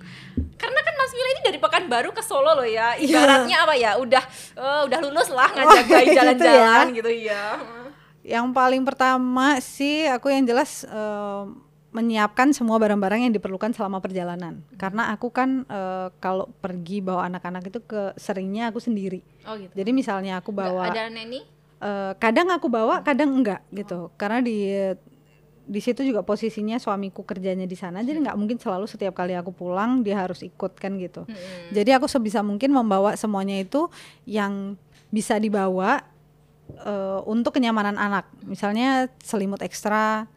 Karena 0.59 0.79
kan 0.83 0.93
Mas 0.93 1.15
Mila 1.15 1.29
ini 1.31 1.41
dari 1.41 1.57
Pekanbaru 1.57 2.11
ke 2.11 2.19
Solo 2.19 2.51
loh 2.53 2.67
ya. 2.67 2.99
Ibaratnya 2.99 3.63
apa 3.63 3.73
ya? 3.73 3.95
Udah 3.95 4.19
eh, 4.53 4.81
udah 4.83 4.99
lulus 4.99 5.31
lah 5.31 5.47
ngajak 5.47 5.85
Oh, 5.87 5.87
bayi 5.87 6.05
gitu 6.05 6.17
jalan-jalan 6.19 6.85
ya. 6.91 6.97
gitu 6.99 7.11
ya. 7.31 7.45
Yang 8.21 8.45
paling 8.51 8.83
pertama 8.83 9.57
sih 9.63 10.05
aku 10.05 10.27
yang 10.27 10.43
jelas 10.43 10.83
eh, 10.83 11.43
menyiapkan 11.91 12.51
semua 12.51 12.79
barang-barang 12.83 13.31
yang 13.31 13.33
diperlukan 13.33 13.71
selama 13.71 14.03
perjalanan. 14.03 14.59
Karena 14.75 15.07
aku 15.15 15.31
kan 15.31 15.63
eh, 15.65 16.11
kalau 16.19 16.51
pergi 16.59 16.99
bawa 16.99 17.31
anak-anak 17.31 17.63
itu 17.71 17.79
ke 17.79 18.11
seringnya 18.19 18.75
aku 18.75 18.83
sendiri. 18.83 19.23
Oh 19.47 19.55
gitu. 19.55 19.71
Jadi 19.71 19.91
misalnya 19.95 20.43
aku 20.43 20.51
Nggak 20.51 20.67
bawa 20.67 20.83
ada 20.91 21.07
neni? 21.07 21.60
Eh, 21.81 22.13
kadang 22.21 22.47
aku 22.53 22.69
bawa, 22.69 23.01
kadang 23.01 23.33
enggak 23.33 23.65
gitu. 23.73 24.13
Karena 24.15 24.39
di 24.39 24.69
di 25.61 25.79
situ 25.79 26.03
juga 26.03 26.25
posisinya 26.25 26.81
suamiku 26.81 27.23
kerjanya 27.23 27.63
di 27.63 27.77
sana, 27.77 28.03
jadi 28.03 28.19
nggak 28.19 28.37
mungkin 28.37 28.57
selalu 28.59 28.89
setiap 28.89 29.15
kali 29.15 29.37
aku 29.37 29.55
pulang 29.55 30.03
dia 30.03 30.19
harus 30.19 30.41
ikut 30.43 30.75
kan 30.75 30.97
gitu. 30.97 31.23
Hmm. 31.23 31.37
Jadi 31.71 31.95
aku 31.95 32.09
sebisa 32.11 32.41
mungkin 32.43 32.75
membawa 32.75 33.15
semuanya 33.15 33.55
itu 33.61 33.87
yang 34.27 34.75
bisa 35.13 35.37
dibawa 35.37 36.01
eh, 36.75 37.19
untuk 37.29 37.55
kenyamanan 37.55 37.95
anak. 37.95 38.27
Misalnya 38.43 39.07
selimut 39.21 39.61
ekstra. 39.63 40.27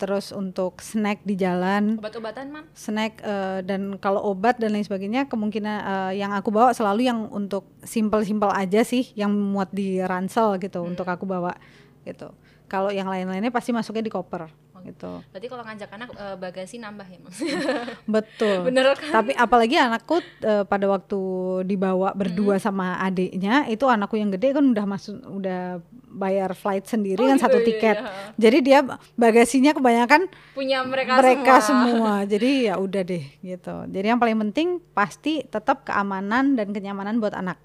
Terus 0.00 0.32
untuk 0.32 0.80
snack 0.80 1.20
di 1.28 1.36
jalan, 1.36 2.00
Obat-obatan, 2.00 2.48
Mam? 2.48 2.64
snack 2.72 3.20
eh, 3.20 3.60
dan 3.60 4.00
kalau 4.00 4.24
obat 4.32 4.56
dan 4.56 4.72
lain 4.72 4.88
sebagainya 4.88 5.28
kemungkinan 5.28 5.76
eh, 5.84 6.12
yang 6.24 6.32
aku 6.32 6.48
bawa 6.48 6.72
selalu 6.72 7.04
yang 7.04 7.28
untuk 7.28 7.68
simpel-simpel 7.84 8.48
aja 8.48 8.80
sih, 8.80 9.12
yang 9.12 9.28
muat 9.28 9.68
di 9.68 10.00
ransel 10.00 10.56
gitu 10.56 10.80
untuk 10.80 11.04
aku 11.04 11.28
bawa 11.28 11.52
gitu. 12.08 12.32
Kalau 12.70 12.88
yang 12.88 13.12
lain-lainnya 13.12 13.52
pasti 13.52 13.76
masuknya 13.76 14.08
di 14.08 14.12
koper 14.14 14.48
gitu. 14.84 15.12
Berarti 15.30 15.46
kalau 15.46 15.64
ngajak 15.64 15.90
anak 15.90 16.08
eh, 16.12 16.36
bagasi 16.36 16.76
nambah 16.76 17.06
ya, 17.06 17.18
Mam? 17.18 17.32
Betul. 18.20 18.56
Bener 18.66 18.92
kan? 18.96 19.12
Tapi 19.20 19.32
apalagi 19.34 19.76
anakku 19.76 20.18
eh, 20.40 20.64
pada 20.64 20.86
waktu 20.86 21.20
dibawa 21.64 22.12
berdua 22.12 22.56
sama 22.56 22.96
adiknya, 22.98 23.66
itu 23.66 23.84
anakku 23.84 24.16
yang 24.16 24.30
gede 24.30 24.56
kan 24.56 24.64
udah 24.64 24.84
masuk 24.84 25.16
udah 25.22 25.78
bayar 26.10 26.52
flight 26.52 26.84
sendiri 26.84 27.22
Oh, 27.22 27.28
kan 27.30 27.38
gitu, 27.38 27.44
satu 27.46 27.58
iya, 27.62 27.66
tiket. 27.70 27.96
iya. 28.02 28.10
Jadi 28.34 28.58
dia 28.60 28.78
bagasinya 29.14 29.72
kebanyakan 29.72 30.26
punya 30.52 30.82
mereka, 30.82 31.20
mereka 31.22 31.54
semua. 31.62 31.86
semua. 31.86 32.12
Jadi 32.32 32.50
ya 32.66 32.74
udah 32.76 33.02
deh 33.06 33.24
gitu. 33.40 33.74
Jadi 33.86 34.06
yang 34.10 34.18
paling 34.18 34.38
penting 34.50 34.82
pasti 34.90 35.46
tetap 35.46 35.86
keamanan 35.86 36.58
dan 36.58 36.74
kenyamanan 36.74 37.22
buat 37.22 37.32
anak 37.32 37.60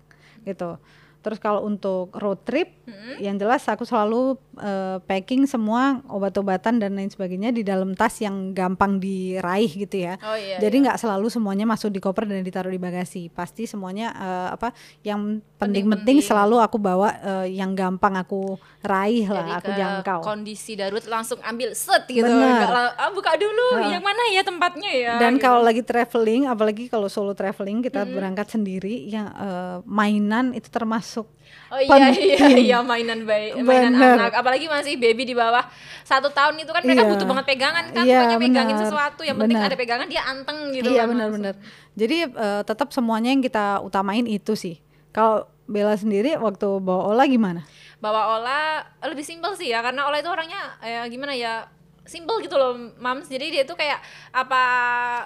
gitu. 0.46 0.78
Terus 1.26 1.42
kalau 1.42 1.66
untuk 1.66 2.14
road 2.14 2.46
trip, 2.46 2.86
Mm-mm. 2.86 3.18
yang 3.18 3.42
jelas 3.42 3.66
aku 3.66 3.82
selalu 3.82 4.38
eh, 4.62 5.02
packing 5.02 5.50
semua 5.50 6.06
obat-obatan 6.06 6.78
dan 6.78 6.94
lain 6.94 7.10
sebagainya 7.10 7.50
di 7.50 7.66
dalam 7.66 7.98
tas 7.98 8.22
yang 8.22 8.54
gampang 8.54 9.02
diraih 9.02 9.74
gitu 9.74 10.06
ya. 10.06 10.22
Oh 10.22 10.38
iya. 10.38 10.62
Jadi 10.62 10.78
iya. 10.78 10.84
nggak 10.86 11.02
selalu 11.02 11.34
semuanya 11.34 11.66
masuk 11.66 11.90
di 11.90 11.98
koper 11.98 12.30
dan 12.30 12.46
ditaruh 12.46 12.70
di 12.70 12.78
bagasi. 12.78 13.34
Pasti 13.34 13.66
semuanya 13.66 14.14
eh, 14.14 14.50
apa 14.54 14.70
yang 15.02 15.42
Penting-penting. 15.68 16.18
selalu 16.22 16.56
aku 16.58 16.78
bawa 16.78 17.10
eh, 17.16 17.48
yang 17.52 17.72
gampang 17.72 18.16
aku 18.16 18.56
raih 18.82 19.24
Jadi 19.24 19.34
lah, 19.34 19.58
aku 19.58 19.72
jangkau. 19.72 20.20
kondisi 20.22 20.74
darurat 20.74 21.06
langsung 21.06 21.42
ambil 21.42 21.72
set 21.72 22.06
gitu. 22.08 22.22
Bener. 22.22 22.70
Ah, 22.92 23.10
buka 23.10 23.34
dulu 23.36 23.78
Heeh. 23.78 23.92
yang 23.92 24.02
mana 24.02 24.22
ya 24.30 24.42
tempatnya 24.42 24.90
ya. 24.90 25.14
Dan 25.18 25.36
gitu. 25.36 25.44
kalau 25.44 25.60
lagi 25.60 25.82
traveling, 25.82 26.46
apalagi 26.46 26.86
kalau 26.86 27.06
solo 27.06 27.32
traveling 27.32 27.82
kita 27.82 28.04
berangkat 28.04 28.48
sendiri, 28.50 29.06
yang 29.06 29.28
eh, 29.30 29.78
mainan 29.84 30.52
itu 30.52 30.68
termasuk 30.68 31.26
Oh 31.66 31.78
iya 31.78 32.10
iya 32.10 32.38
penting. 32.38 32.58
iya 32.64 32.78
mainan 32.82 33.22
bayi 33.22 33.54
mainan 33.56 33.94
Bener. 33.94 34.18
anak 34.18 34.34
apalagi 34.34 34.66
masih 34.66 34.98
baby 34.98 35.24
di 35.24 35.34
bawah 35.34 35.62
satu 36.04 36.30
tahun 36.30 36.58
itu 36.58 36.70
kan 36.70 36.82
mereka 36.82 37.04
Iya. 37.04 37.12
butuh 37.12 37.26
banget 37.28 37.46
pegangan 37.48 37.86
kan 37.88 38.04
Iya, 38.04 38.18
pokoknya 38.20 38.38
megangin 38.40 38.70
benar. 38.72 38.84
sesuatu 38.84 39.22
yang 39.22 39.36
penting 39.36 39.58
Benar. 39.58 39.70
ada 39.70 39.78
pegangan 39.78 40.08
dia 40.08 40.22
anteng 40.26 40.58
gitu 40.72 40.88
iya 40.88 41.02
kan 41.02 41.10
benar-benar. 41.12 41.54
Jadi 41.94 42.18
eh, 42.28 42.62
tetap 42.62 42.90
semuanya 42.92 43.30
yang 43.30 43.42
kita 43.42 43.66
utamain 43.80 44.26
itu 44.26 44.54
sih. 44.54 44.82
Kalau 45.10 45.46
Bella 45.66 45.96
sendiri 45.96 46.38
waktu 46.38 46.68
bawa 46.80 47.12
Ola 47.12 47.26
gimana? 47.26 47.66
bawa 47.96 48.38
Ola 48.38 48.86
lebih 49.02 49.26
simpel 49.26 49.56
sih 49.56 49.72
ya 49.72 49.82
karena 49.82 50.06
Ola 50.06 50.20
itu 50.20 50.30
orangnya 50.30 50.78
eh, 50.80 51.10
gimana 51.10 51.34
ya 51.34 51.66
simple 52.06 52.38
gitu 52.40 52.54
loh 52.54 52.78
mams 52.96 53.26
jadi 53.26 53.50
dia 53.50 53.64
tuh 53.64 53.74
kayak 53.74 53.98
apa 54.30 54.62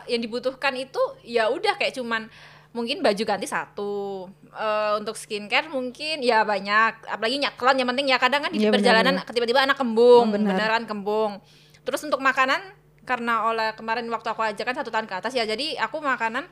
yang 0.07 0.23
dibutuhkan 0.23 0.71
itu 0.73 1.01
ya 1.21 1.51
udah 1.51 1.75
kayak 1.75 1.91
cuman 1.91 2.31
mungkin 2.71 3.01
baju 3.01 3.23
ganti 3.25 3.45
satu 3.45 4.27
Eh, 4.49 4.93
untuk 4.97 5.13
skincare 5.13 5.69
mungkin 5.69 6.25
ya 6.25 6.41
banyak 6.41 7.05
apalagi 7.05 7.37
nyaklan 7.37 7.77
yang 7.77 7.85
penting 7.85 8.09
ya 8.09 8.17
kadang 8.17 8.41
kan 8.41 8.49
di 8.49 8.57
Iya, 8.57 8.73
perjalanan 8.73 9.21
tiba-tiba 9.23 9.61
anak 9.61 9.77
kembung 9.77 10.25
Oh, 10.25 10.33
benar. 10.33 10.57
beneran 10.57 10.83
kembung 10.89 11.37
terus 11.85 12.01
untuk 12.01 12.17
makanan 12.17 12.57
karena 13.05 13.45
Ola 13.45 13.77
kemarin 13.77 14.09
waktu 14.09 14.25
aku 14.25 14.41
ajak 14.41 14.65
kan 14.65 14.73
satu 14.73 14.89
tahun 14.89 15.05
ke 15.05 15.21
atas 15.21 15.37
ya 15.37 15.45
jadi 15.45 15.77
aku 15.77 16.01
makanan 16.01 16.49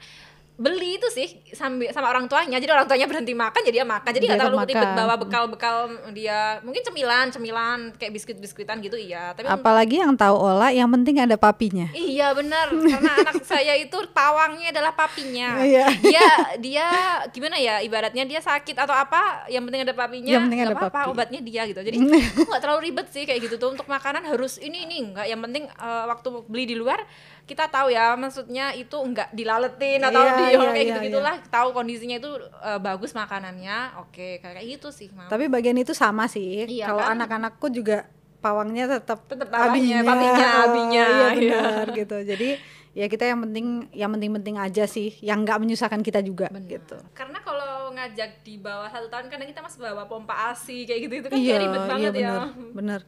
beli 0.58 0.98
itu 0.98 1.06
sih 1.08 1.28
sambil 1.54 1.94
sama 1.94 2.10
orang 2.10 2.26
tuanya. 2.26 2.58
Jadi 2.58 2.74
orang 2.74 2.90
tuanya 2.90 3.06
berhenti 3.06 3.32
makan 3.32 3.62
jadi 3.62 3.76
dia 3.78 3.86
makan. 3.86 4.10
Jadi 4.10 4.26
nggak 4.26 4.40
terlalu 4.40 4.58
ribet 4.66 4.90
bawa 4.92 5.14
bekal-bekal 5.16 5.78
dia. 6.12 6.58
Mungkin 6.60 6.82
cemilan 6.82 7.30
cemilan 7.30 7.80
kayak 7.94 8.10
biskuit 8.10 8.38
biskuitan 8.38 8.82
gitu 8.82 8.98
iya. 8.98 9.38
Tapi 9.38 9.46
Apalagi 9.46 10.02
yang 10.02 10.18
tahu 10.18 10.34
Ola, 10.34 10.74
yang 10.74 10.90
penting 10.90 11.22
ada 11.22 11.38
papinya. 11.38 11.94
iya 11.94 12.34
benar. 12.34 12.74
Karena 12.74 13.12
anak 13.22 13.46
saya 13.48 13.78
itu 13.78 13.94
pawangnya 14.10 14.74
adalah 14.74 14.98
papinya. 14.98 15.62
Iya. 15.62 15.86
dia 16.02 16.26
dia 16.58 16.88
gimana 17.30 17.56
ya 17.56 17.78
ibaratnya 17.80 18.26
dia 18.26 18.42
sakit 18.42 18.74
atau 18.76 18.92
apa 18.92 19.46
yang 19.48 19.62
penting 19.62 19.86
ada 19.86 19.94
papinya 19.94 20.32
Yang 20.32 20.42
penting 20.44 20.58
nggak 20.58 20.70
ada 20.70 20.78
apa-apa 20.82 21.00
papi. 21.06 21.12
obatnya 21.14 21.40
dia 21.40 21.62
gitu. 21.70 21.80
Jadi 21.80 21.98
nggak 22.50 22.62
terlalu 22.62 22.82
ribet 22.90 23.08
sih 23.14 23.30
kayak 23.30 23.46
gitu 23.46 23.62
tuh. 23.62 23.70
Untuk 23.70 23.86
makanan 23.86 24.26
harus 24.26 24.58
ini 24.58 24.90
ini 24.90 25.06
enggak 25.06 25.30
yang 25.30 25.38
penting 25.38 25.70
eh, 25.70 26.06
waktu 26.10 26.28
beli 26.50 26.66
di 26.66 26.74
luar 26.74 27.06
kita 27.46 27.72
tahu 27.72 27.88
ya 27.88 28.12
maksudnya 28.14 28.76
itu 28.76 28.98
enggak 28.98 29.32
dilaletin 29.32 30.04
atau 30.04 30.20
Iya, 30.20 30.34
di 30.36 30.47
iya, 30.52 30.60
kayak 30.72 30.76
iya, 30.78 30.90
gitu 30.94 31.00
gitulah 31.12 31.36
tahu 31.52 31.68
kondisinya 31.76 32.16
itu 32.20 32.32
eh, 32.42 32.80
bagus 32.80 33.12
makanannya 33.12 33.78
oke 34.00 34.28
kayak 34.44 34.64
gitu 34.66 34.90
sih 34.94 35.08
Mam. 35.12 35.28
Tapi 35.28 35.48
bagian 35.52 35.78
itu 35.78 35.92
sama 35.92 36.26
sih. 36.32 36.68
Iya 36.68 36.92
Kalau 36.92 37.04
kan? 37.04 37.20
anak-anakku 37.20 37.68
juga 37.72 38.08
pawangnya 38.40 38.86
tetap 38.88 39.26
Tetap 39.28 39.50
pawangnya, 39.50 40.06
papinya, 40.06 40.48
abinya, 40.64 41.06
Iya 41.06 41.28
iya. 41.36 41.60
benar 41.62 41.88
gitu. 41.94 42.18
Jadi 42.34 42.50
ya 42.98 43.06
kita 43.06 43.30
yang 43.30 43.40
penting 43.46 43.68
yang 43.94 44.10
penting-penting 44.14 44.56
aja 44.58 44.84
sih, 44.90 45.14
yang 45.22 45.46
nggak 45.46 45.62
menyusahkan 45.62 46.02
kita 46.02 46.22
juga 46.26 46.50
Benar. 46.50 46.70
gitu. 46.70 46.98
Karena 47.14 47.40
kalau 47.46 47.94
ngajak 47.94 48.42
di 48.46 48.58
bawah 48.62 48.90
satu 48.90 49.10
tahun 49.10 49.30
kadang 49.30 49.50
kita 49.50 49.62
masih 49.62 49.80
bawa 49.82 50.06
pompa 50.06 50.54
ASI 50.54 50.86
kayak 50.86 51.00
gitu 51.10 51.14
itu 51.26 51.28
kan 51.30 51.38
iya, 51.38 51.56
ribet 51.62 51.84
banget 51.86 52.14
iya 52.14 52.22
ya. 52.22 52.30
benar, 52.30 52.48
benar. 52.74 53.02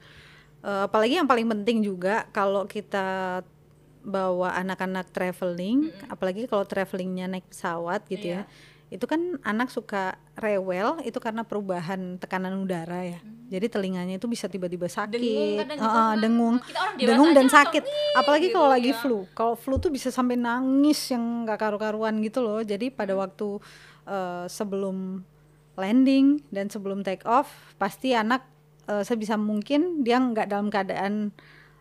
Eh, 0.59 0.81
apalagi 0.91 1.13
yang 1.15 1.29
paling 1.29 1.47
penting 1.47 1.77
juga 1.85 2.27
kalau 2.35 2.67
kita 2.67 3.39
bawa 4.01 4.55
anak-anak 4.55 5.11
traveling, 5.11 5.91
apalagi 6.07 6.47
kalau 6.47 6.63
travelingnya 6.63 7.27
naik 7.27 7.45
pesawat 7.51 8.07
gitu 8.07 8.31
Iya. 8.31 8.43
ya, 8.47 8.51
itu 8.89 9.05
kan 9.05 9.37
anak 9.45 9.69
suka 9.69 10.17
rewel 10.33 10.97
itu 11.05 11.21
karena 11.21 11.45
perubahan 11.45 12.17
tekanan 12.17 12.57
udara 12.57 13.05
ya. 13.05 13.19
Jadi 13.49 13.65
telinganya 13.69 14.17
itu 14.17 14.25
bisa 14.25 14.45
tiba-tiba 14.45 14.85
sakit, 14.85 15.17
Dengung 15.17 15.57
kadang 15.57 15.77
Heeh, 15.81 15.89
kan. 15.89 16.21
dengung, 16.21 16.55
dengung 16.97 17.29
dan 17.33 17.45
langsung, 17.49 17.57
sakit. 17.65 17.83
"Ih," 17.85 18.13
Apalagi 18.17 18.49
gitu, 18.49 18.57
kalau 18.57 18.69
lagi 18.69 18.91
ya. 18.93 18.97
flu, 18.97 19.17
kalau 19.33 19.53
flu 19.57 19.75
tuh 19.77 19.89
bisa 19.89 20.09
sampai 20.09 20.37
nangis 20.37 20.97
yang 21.09 21.45
nggak 21.45 21.57
karu-karuan 21.57 22.17
gitu 22.21 22.41
loh. 22.41 22.61
Jadi 22.61 22.89
pada 22.89 23.13
waktu 23.13 23.57
eh, 24.05 24.45
sebelum 24.49 25.21
landing 25.77 26.41
dan 26.49 26.65
sebelum 26.67 27.01
take 27.01 27.21
off 27.25 27.49
pasti 27.77 28.13
anak 28.13 28.41
eh, 28.85 29.01
sebisa 29.01 29.37
mungkin 29.37 30.01
dia 30.01 30.17
nggak 30.17 30.49
dalam 30.49 30.69
keadaan 30.69 31.29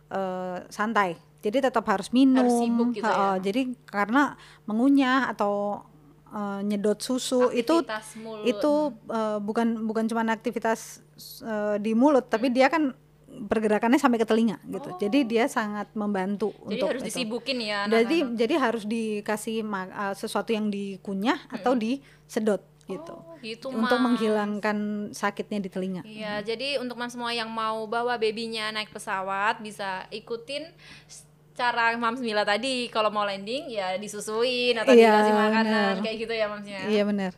eh, 0.09 0.57
santai. 0.69 1.17
Jadi 1.39 1.57
tetap 1.63 1.87
harus 1.87 2.11
minum. 2.11 2.43
Harus 2.43 2.57
sibuk 2.59 2.87
gitu 2.91 3.07
heeh. 3.07 3.35
ya. 3.39 3.43
Jadi 3.43 3.61
karena 3.87 4.35
mengunyah 4.67 5.31
atau 5.31 5.83
eh, 6.29 6.59
nyedot 6.67 6.99
susu 6.99 7.49
itu 7.51 7.79
Aktivitas 7.79 8.07
mulut. 8.19 8.45
itu 8.45 8.73
eh, 9.07 9.37
bukan 9.39 9.67
bukan 9.87 10.03
cuma 10.05 10.27
aktivitas 10.27 11.01
eh, 11.41 11.75
di 11.79 11.95
mulut 11.95 12.27
tapi 12.27 12.51
dia 12.51 12.67
kan 12.67 12.91
pergerakannya 13.29 14.01
sampai 14.01 14.19
ke 14.19 14.27
telinga 14.27 14.57
gitu. 14.67 14.89
Jadi 14.99 15.19
dia 15.23 15.45
sangat 15.45 15.87
membantu 15.93 16.49
jadi 16.65 16.81
untuk 16.81 16.87
harus 16.91 17.01
itu. 17.05 17.09
disibukin 17.13 17.57
ya 17.61 17.85
Jadi 17.85 18.25
anak-anak. 18.25 18.39
jadi 18.41 18.53
harus 18.57 18.83
dikasih 18.83 19.57
uh, 19.63 20.15
sesuatu 20.17 20.49
yang 20.51 20.67
dikunyah 20.67 21.37
atau 21.47 21.77
disedot 21.77 22.59
gitu. 22.89 23.13
Oh, 23.13 23.37
gitu 23.39 23.69
Untuk 23.69 24.01
Mas. 24.01 24.05
menghilangkan 24.11 24.77
sakitnya 25.13 25.61
di 25.61 25.69
telinga. 25.69 26.01
Iya, 26.01 26.41
jadi 26.41 26.81
untuk 26.81 26.97
mas 26.97 27.13
semua 27.13 27.29
yang 27.29 27.45
mau 27.45 27.85
bawa 27.85 28.17
babynya 28.17 28.73
naik 28.73 28.89
pesawat 28.89 29.61
bisa 29.61 30.09
ikutin 30.09 30.65
cara 31.59 31.91
Mams 31.93 32.23
Mila 32.23 32.41
tadi 32.41 32.87
kalau 32.87 33.11
mau 33.11 33.27
landing 33.27 33.67
ya 33.67 33.99
disusuin 33.99 34.79
atau 34.79 34.95
Iya, 34.95 35.11
dikasih 35.11 35.33
makanan 35.35 35.65
benar. 35.67 35.95
kayak 35.99 36.17
gitu 36.17 36.33
ya 36.33 36.45
Mamsnya. 36.47 36.79
Iya 36.87 37.03
benar. 37.03 37.31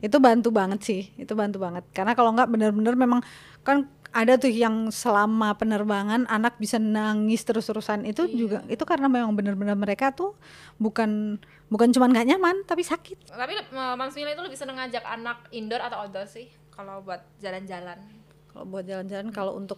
Itu 0.00 0.16
bantu 0.18 0.48
banget 0.48 0.80
sih. 0.80 1.12
Itu 1.14 1.36
bantu 1.36 1.60
banget. 1.60 1.84
Karena 1.92 2.16
kalau 2.16 2.32
nggak 2.32 2.48
benar-benar 2.48 2.94
memang 2.94 3.20
kan 3.60 3.84
ada 4.08 4.34
tuh 4.34 4.48
yang 4.48 4.88
selama 4.88 5.52
penerbangan 5.52 6.24
anak 6.26 6.56
bisa 6.56 6.80
nangis 6.80 7.44
terus-terusan 7.44 8.08
itu 8.08 8.24
Iya. 8.24 8.34
juga 8.34 8.58
itu 8.66 8.80
karena 8.82 9.04
memang 9.04 9.36
benar-benar 9.36 9.76
mereka 9.76 10.08
tuh 10.10 10.32
bukan 10.80 11.36
bukan 11.68 11.88
cuma 11.92 12.08
nggak 12.08 12.24
nyaman 12.26 12.64
tapi 12.64 12.80
sakit. 12.80 13.28
Tapi 13.28 13.52
eh, 13.52 13.66
Mams 13.94 14.16
Mila 14.16 14.32
itu 14.32 14.40
lebih 14.40 14.56
seneng 14.56 14.80
ngajak 14.80 15.04
anak 15.04 15.44
indoor 15.52 15.84
atau 15.84 16.08
outdoor 16.08 16.24
sih 16.24 16.48
kalau 16.72 17.04
buat 17.04 17.20
jalan-jalan. 17.36 18.00
Kalau 18.48 18.64
buat 18.64 18.88
jalan-jalan 18.88 19.28
kalau 19.28 19.60
untuk 19.60 19.76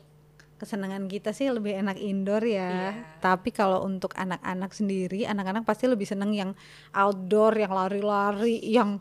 kesenangan 0.61 1.09
kita 1.09 1.33
sih 1.33 1.49
lebih 1.49 1.73
enak 1.81 1.97
indoor 1.97 2.45
ya. 2.45 2.69
Iya. 2.69 2.93
Tapi 3.25 3.49
kalau 3.49 3.81
untuk 3.89 4.13
anak-anak 4.13 4.77
sendiri, 4.77 5.25
anak-anak 5.25 5.65
pasti 5.65 5.89
lebih 5.89 6.05
seneng 6.05 6.37
yang 6.37 6.51
outdoor, 6.93 7.57
yang 7.57 7.73
lari-lari, 7.73 8.61
yang 8.61 9.01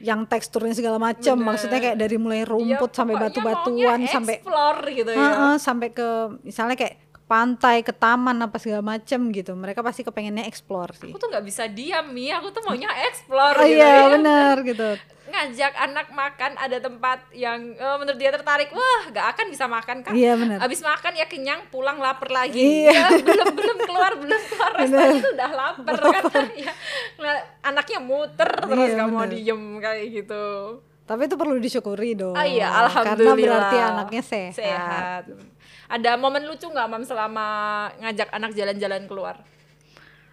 yang 0.00 0.24
teksturnya 0.26 0.74
segala 0.74 0.98
macam. 0.98 1.38
Maksudnya 1.38 1.78
kayak 1.78 1.98
dari 2.00 2.16
mulai 2.18 2.42
Ya, 2.42 2.50
rumput 2.50 2.90
sampai 2.90 3.14
pokoknya 3.14 3.30
batu-batuan 3.30 3.98
sampai 4.08 4.34
explore 4.40 4.82
gitu 4.90 5.10
ya. 5.12 5.20
Heeh, 5.20 5.54
sampai 5.60 5.88
ke 5.92 6.08
misalnya 6.42 6.74
kayak 6.74 7.09
pantai, 7.30 7.80
ke 7.80 7.94
taman 7.94 8.34
apa 8.40 8.58
segala 8.58 8.82
macam 8.82 9.30
gitu. 9.30 9.54
Mereka 9.54 9.80
pasti 9.80 10.02
kepengennya 10.02 10.42
explore 10.44 10.90
sih. 10.92 11.06
Aku 11.06 11.16
tuh 11.16 11.30
nggak 11.30 11.46
bisa 11.46 11.64
diam 11.64 12.10
mi, 12.10 12.26
aku 12.28 12.50
tuh 12.50 12.58
maunya 12.60 12.90
explore 13.06 13.54
Oh 13.54 13.62
gitu 13.62 13.78
iya, 13.78 14.02
ya. 14.02 14.10
benar 14.10 14.54
gitu. 14.66 14.98
ngajak 15.30 15.78
anak 15.78 16.10
makan 16.10 16.58
ada 16.58 16.78
tempat 16.78 17.22
yang 17.30 17.62
eh, 17.72 17.96
menurut 17.96 18.18
dia 18.18 18.34
tertarik 18.34 18.74
wah 18.74 19.02
gak 19.08 19.30
akan 19.30 19.46
bisa 19.46 19.62
makan 19.64 20.02
kan 20.02 20.10
Iya, 20.10 20.34
benar. 20.34 20.58
abis 20.58 20.82
makan 20.82 21.14
ya 21.14 21.22
kenyang 21.24 21.70
pulang 21.70 21.96
lapar 21.96 22.26
lagi 22.28 22.58
Iya. 22.82 22.90
Ya, 22.90 23.06
belum 23.22 23.54
belum 23.54 23.78
keluar 23.80 24.12
belum 24.18 24.42
keluar 24.44 24.72
restoran 24.74 25.14
itu 25.14 25.30
udah 25.30 25.50
lapar 25.54 25.94
kan 26.02 26.22
ya 26.66 26.72
Nah, 27.16 27.36
anaknya 27.62 28.02
muter 28.02 28.50
terus 28.50 28.74
Iya, 28.82 28.98
gak 28.98 29.08
mau 29.08 29.22
diem 29.24 29.62
kayak 29.78 30.06
gitu 30.10 30.44
Tapi 31.06 31.22
itu 31.24 31.36
perlu 31.36 31.54
disyukuri 31.56 32.10
dong. 32.12 32.34
oh 32.34 32.42
iya 32.42 32.66
Karena 32.66 32.82
alhamdulillah 32.84 33.36
berarti 33.38 33.76
anaknya 33.78 34.22
sehat. 34.24 34.54
sehat 34.56 35.24
ada 35.90 36.14
momen 36.14 36.46
lucu 36.46 36.70
nggak 36.70 36.86
mam 36.86 37.02
selama 37.02 37.46
ngajak 37.98 38.30
anak 38.30 38.54
jalan-jalan 38.54 39.04
keluar 39.10 39.36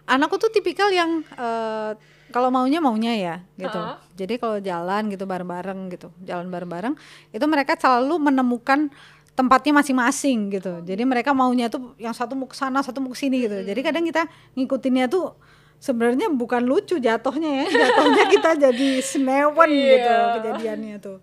Anakku 0.08 0.40
tuh 0.40 0.48
tipikal 0.48 0.88
yang 0.88 1.20
eh, 1.36 1.92
kalau 2.32 2.48
maunya 2.48 2.80
maunya 2.80 3.12
ya 3.12 3.34
gitu. 3.60 3.76
Heeh. 3.76 3.96
Jadi 4.16 4.34
kalau 4.40 4.56
jalan 4.56 5.12
gitu 5.12 5.28
bareng-bareng 5.28 5.92
gitu, 5.92 6.08
jalan 6.24 6.48
bareng-bareng 6.48 6.96
itu 7.28 7.44
mereka 7.44 7.76
selalu 7.76 8.16
menemukan 8.16 8.88
tempatnya 9.36 9.76
masing-masing 9.76 10.48
gitu. 10.48 10.80
Jadi 10.80 11.04
mereka 11.04 11.36
maunya 11.36 11.68
tuh 11.68 11.92
yang 12.00 12.16
satu 12.16 12.32
mau 12.32 12.48
ke 12.48 12.56
sana, 12.56 12.80
satu 12.80 13.04
mau 13.04 13.12
ke 13.12 13.20
sini 13.20 13.44
gitu. 13.44 13.60
Jadi 13.60 13.80
kadang 13.84 14.04
kita 14.08 14.24
ngikutinnya 14.56 15.12
tuh 15.12 15.36
sebenarnya 15.76 16.32
bukan 16.32 16.64
lucu 16.64 16.96
jatuhnya 16.96 17.62
ya, 17.62 17.66
jatuhnya 17.68 18.24
kita 18.32 18.50
jadi 18.64 18.88
senewan 19.04 19.68
gitu 19.68 20.08
Iya. 20.08 20.40
kejadiannya 20.40 20.96
tuh. 21.04 21.20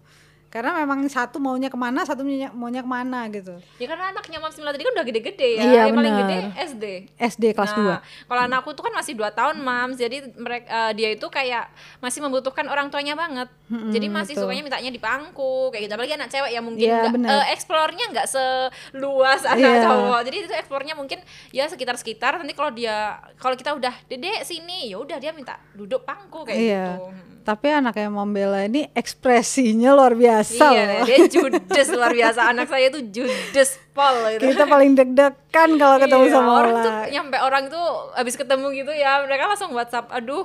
Karena 0.55 0.71
memang 0.79 1.03
satu 1.11 1.35
maunya 1.35 1.67
ke 1.67 1.75
mana 1.75 2.07
satu 2.07 2.23
maunya, 2.23 2.47
maunya 2.55 2.79
ke 2.79 2.87
mana 2.87 3.27
gitu 3.27 3.59
Ya 3.75 3.91
karena 3.91 4.15
anaknya 4.15 4.39
Mams 4.39 4.55
Mila 4.55 4.71
tadi 4.71 4.87
kan 4.87 4.95
udah 4.95 5.03
gede-gede 5.03 5.47
ya. 5.51 5.61
Iya, 5.61 5.81
yang 5.91 5.97
paling 5.99 6.15
gede 6.15 6.37
SD. 6.71 6.85
SD 7.19 7.43
kelas 7.51 7.75
Nah, 7.75 7.99
2 7.99 8.27
Kalau 8.31 8.41
anakku 8.41 8.71
tuh 8.71 8.87
kan 8.87 8.93
masih 8.95 9.13
2 9.13 9.27
tahun, 9.29 9.59
Mams. 9.59 9.99
Jadi 9.99 10.31
mereka 10.33 10.95
dia 10.95 11.11
itu 11.11 11.27
kayak 11.27 11.67
masih 11.99 12.23
membutuhkan 12.23 12.63
orang 12.65 12.87
tuanya 12.87 13.13
banget. 13.13 13.51
Jadi 13.67 14.07
masih 14.07 14.33
betul. 14.33 14.47
sukanya 14.47 14.63
mintanya 14.63 14.87
di 14.87 15.01
pangku 15.01 15.75
kayak 15.75 15.83
gitu. 15.83 15.93
Apalagi 15.93 16.15
anak 16.15 16.29
cewek 16.31 16.51
ya 16.53 16.61
mungkin 16.63 16.87
Iya, 16.87 16.97
nggak 17.03 17.13
benar. 17.19 17.29
eh, 17.35 17.45
explore-nya 17.51 18.05
nggak 18.15 18.27
seluas 18.31 19.41
anak 19.43 19.59
Iya. 19.75 19.83
cowok. 19.83 20.19
Jadi 20.23 20.35
itu 20.39 20.53
explore-nya 20.55 20.95
mungkin 20.95 21.19
ya 21.51 21.67
sekitar-sekitar. 21.67 22.39
Nanti 22.39 22.53
kalau 22.55 22.71
dia 22.71 23.19
kalau 23.35 23.59
kita 23.59 23.75
udah 23.75 23.91
Dedek 24.07 24.47
sini, 24.47 24.87
ya 24.87 25.03
udah 25.03 25.19
dia 25.19 25.35
minta 25.35 25.59
duduk 25.75 26.07
pangku 26.07 26.47
kayak 26.47 26.55
iya 26.57 26.85
gitu. 26.95 27.34
Tapi 27.45 27.69
anaknya 27.69 28.09
Mambela 28.09 28.65
ini 28.65 28.89
ekspresinya 28.91 29.93
luar 29.93 30.13
biasa 30.13 30.65
Iya, 30.65 30.83
loh. 30.91 31.05
dia 31.05 31.17
judes 31.29 31.87
luar 31.89 32.11
biasa. 32.11 32.41
Anak 32.47 32.65
saya 32.65 32.89
tuh 32.89 33.05
judes 33.05 33.77
pol 33.91 34.11
gitu. 34.33 34.49
kita 34.49 34.65
paling 34.65 34.91
deg-degan 34.91 35.69
kalau 35.75 35.95
ketemu 35.97 36.23
Iya, 36.23 36.33
sama 36.33 36.51
orang 36.53 36.73
Ola 36.73 36.83
tuh 36.83 36.91
nyampe 37.07 37.37
orang 37.39 37.63
tuh 37.65 37.85
habis 38.11 38.35
ketemu 38.35 38.67
gitu 38.75 38.91
ya 38.91 39.21
mereka 39.21 39.47
langsung 39.47 39.71
WhatsApp 39.71 40.11
aduh 40.11 40.43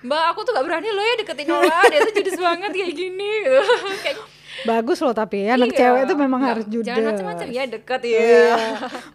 mbak 0.00 0.22
aku 0.30 0.40
tuh 0.42 0.52
gak 0.52 0.64
berani 0.64 0.88
loh 0.88 1.02
ya 1.02 1.14
deketin 1.18 1.50
Ola 1.50 1.78
dia 1.84 2.00
tuh 2.00 2.14
judes 2.14 2.38
banget 2.38 2.70
kayak 2.70 2.94
gini 2.94 3.30
gitu 3.42 3.60
kayak 4.06 4.16
bagus 4.64 4.98
loh 4.98 5.12
tapi 5.12 5.44
ya 5.44 5.52
anak 5.52 5.68
iya. 5.68 5.78
cewek 5.78 6.00
itu 6.02 6.14
memang 6.16 6.40
Nggak- 6.40 6.52
harus 6.54 6.66
judes 6.66 6.88
jangan 6.88 7.04
macam-macam 7.12 7.46
ya 7.50 7.62
deket 7.68 8.00
ya 8.02 8.16
Iya. 8.16 8.56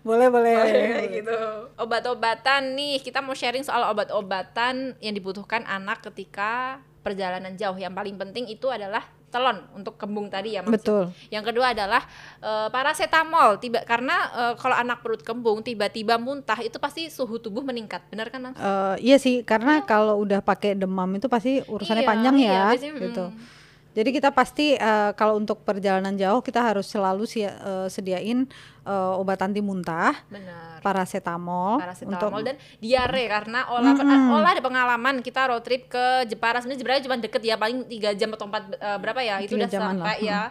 boleh 0.04 0.28
boleh 0.30 0.54
kayak 0.62 1.10
gitu 1.16 1.38
obat-obatan 1.82 2.62
nih 2.74 2.96
kita 3.00 3.20
mau 3.20 3.34
sharing 3.34 3.62
soal 3.62 3.90
obat-obatan 3.90 4.94
yang 4.98 5.12
dibutuhkan 5.12 5.66
anak 5.66 6.00
ketika 6.04 6.78
perjalanan 7.02 7.54
jauh 7.58 7.78
yang 7.78 7.94
paling 7.94 8.16
penting 8.16 8.46
itu 8.48 8.70
adalah 8.70 9.02
telon 9.32 9.64
untuk 9.74 9.96
kembung 9.96 10.28
tadi 10.28 10.60
ya 10.60 10.62
Mas. 10.62 10.76
betul 10.76 11.08
Yang 11.32 11.44
kedua 11.56 11.72
adalah 11.72 12.04
eh, 12.44 12.68
paracetamol. 12.68 13.64
Tiba 13.64 13.80
karena 13.88 14.28
eh, 14.36 14.54
kalau 14.60 14.76
anak 14.76 15.00
perut 15.00 15.24
kembung 15.24 15.64
tiba-tiba 15.64 16.20
muntah 16.20 16.60
itu 16.60 16.76
pasti 16.78 17.08
suhu 17.08 17.40
tubuh 17.40 17.64
meningkat. 17.64 18.04
Benar 18.12 18.28
kan, 18.28 18.52
Mas? 18.52 18.56
Eh, 18.60 18.96
iya 19.08 19.18
sih 19.18 19.42
karena 19.48 19.82
kalau 19.88 20.20
udah 20.20 20.44
pakai 20.44 20.76
demam 20.76 21.08
itu 21.16 21.32
pasti 21.32 21.64
urusannya 21.64 22.04
Iya, 22.04 22.12
panjang 22.12 22.36
iya, 22.38 22.52
ya 22.52 22.66
biasanya, 22.76 22.94
gitu 23.00 23.26
mm. 23.32 23.61
Jadi 23.92 24.10
kita 24.10 24.30
pasti 24.32 24.76
eh, 24.76 25.12
kalau 25.20 25.36
untuk 25.36 25.68
perjalanan 25.68 26.16
jauh 26.16 26.40
kita 26.40 26.64
harus 26.64 26.88
selalu 26.88 27.28
si- 27.28 27.44
eh, 27.44 27.88
sediain 27.92 28.48
eh, 28.88 29.20
obat 29.20 29.44
anti 29.44 29.60
muntah 29.60 30.16
Benar. 30.32 30.80
paracetamol, 30.80 31.84
Paracetamol 31.84 32.42
untuk 32.42 32.48
dan 32.48 32.56
diare 32.80 33.24
karena 33.28 33.68
olah 33.70 33.94
olah 34.32 34.52
ada 34.56 34.64
pengalaman 34.64 35.20
kita 35.20 35.52
road 35.52 35.64
trip 35.64 35.92
ke 35.92 36.26
Jepara 36.26 36.64
sebenarnya 36.64 36.82
Jepara 36.82 37.04
cuma 37.04 37.18
deket 37.20 37.42
ya 37.44 37.56
paling 37.60 37.86
tiga 37.92 38.16
jam 38.16 38.32
atau 38.34 38.48
empat 38.48 38.64
eh, 38.80 38.98
berapa 38.98 39.20
ya 39.22 39.36
itu 39.44 39.60
udah 39.60 39.70
sampai 39.70 40.00
lah, 40.00 40.18
ya. 40.20 40.42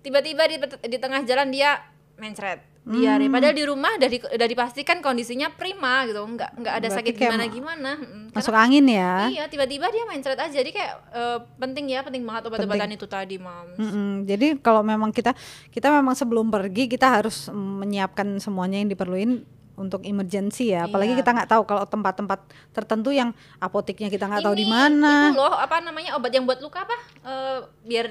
Tiba-tiba 0.00 0.48
di, 0.48 0.56
di 0.88 0.96
tengah 0.96 1.20
jalan 1.28 1.52
dia 1.52 1.76
mencret 2.20 2.60
diare 2.80 3.28
padahal 3.28 3.52
di 3.52 3.62
rumah 3.62 3.92
udah, 3.92 4.08
di- 4.08 4.24
udah 4.30 4.46
dipastikan 4.46 4.98
kondisinya 4.98 5.48
prima 5.50 6.04
gitu 6.04 6.16
nggak 6.18 6.50
nggak 6.56 6.74
ada 6.74 6.88
Berarti 6.88 6.96
sakit 6.98 7.14
gimana 7.14 7.36
ma- 7.38 7.52
gimana 7.52 7.90
masuk 8.30 8.50
karena- 8.50 8.64
angin 8.64 8.84
ya 8.86 9.12
iya 9.28 9.44
tiba-tiba 9.46 9.86
dia 9.86 10.04
mencret 10.04 10.34
aja 10.34 10.54
jadi 10.54 10.70
kayak 10.70 10.94
eh, 11.10 11.38
penting 11.56 11.86
ya 11.86 12.00
penting 12.00 12.22
banget 12.22 12.46
obat-obatan 12.46 12.90
itu 12.90 13.04
tadi 13.06 13.36
mam 13.36 13.68
Mm-mm. 13.74 14.10
Jadi 14.22 14.46
kalau 14.58 14.80
memang 14.82 15.10
kita 15.10 15.36
kita 15.68 15.88
memang 15.90 16.12
sebelum 16.14 16.48
pergi 16.48 16.86
kita 16.86 17.20
harus 17.20 17.48
menyiapkan 17.50 18.36
semuanya 18.38 18.76
yang 18.76 18.88
diperluin 18.88 19.44
untuk 19.74 20.00
emergency 20.02 20.72
ya. 20.72 20.84
Apalagi 20.84 21.14
Iya. 21.14 21.20
kita 21.20 21.30
nggak 21.32 21.48
tahu 21.48 21.62
kalau 21.64 21.84
tempat-tempat 21.84 22.44
tertentu 22.70 23.10
yang 23.10 23.32
apoteknya 23.56 24.08
kita 24.08 24.24
nggak 24.24 24.40
tahu 24.42 24.52
di 24.54 24.68
mana. 24.68 25.32
Itu 25.32 25.40
loh, 25.40 25.56
apa 25.56 25.80
namanya 25.80 26.16
obat 26.16 26.28
yang 26.30 26.44
buat 26.44 26.60
luka 26.60 26.84
apa? 26.84 26.96
Eh, 27.22 27.58
biar 27.82 28.06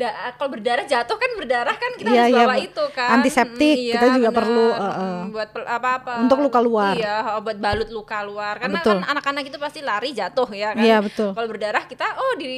da- 0.00 0.16
kalau 0.32 0.50
berdarah 0.50 0.82
jatuh 0.82 1.14
kan 1.14 1.30
berdarah 1.34 1.76
kan 1.76 1.90
kita 1.94 2.08
Iya, 2.08 2.20
harus 2.22 2.32
iya, 2.32 2.40
bawa 2.42 2.54
Bu. 2.54 2.64
itu 2.64 2.84
kan. 2.90 3.08
Antiseptik, 3.14 3.76
Mm, 3.76 3.90
kita 3.90 4.06
juga 4.10 4.20
benar. 4.24 4.38
perlu, 4.40 4.66
eh, 4.70 4.80
eh. 4.96 5.18
buat 5.28 5.48
pel- 5.50 5.68
apa-apa. 5.70 6.12
Untuk 6.20 6.38
luka 6.40 6.60
luar. 6.60 6.94
Iya, 6.94 7.16
obat 7.36 7.56
balut 7.56 7.88
luka 7.88 8.18
luar. 8.22 8.54
Karena 8.56 8.78
Betul. 8.78 8.96
kan 8.96 9.12
anak-anak 9.12 9.44
itu 9.44 9.58
pasti 9.58 9.80
lari 9.80 10.10
jatuh 10.10 10.48
ya 10.50 10.72
kan. 10.72 10.80
Iya, 10.80 10.96
betul. 10.98 11.30
Kalau 11.30 11.46
berdarah 11.46 11.84
kita 11.84 12.06
oh 12.16 12.32
di 12.34 12.50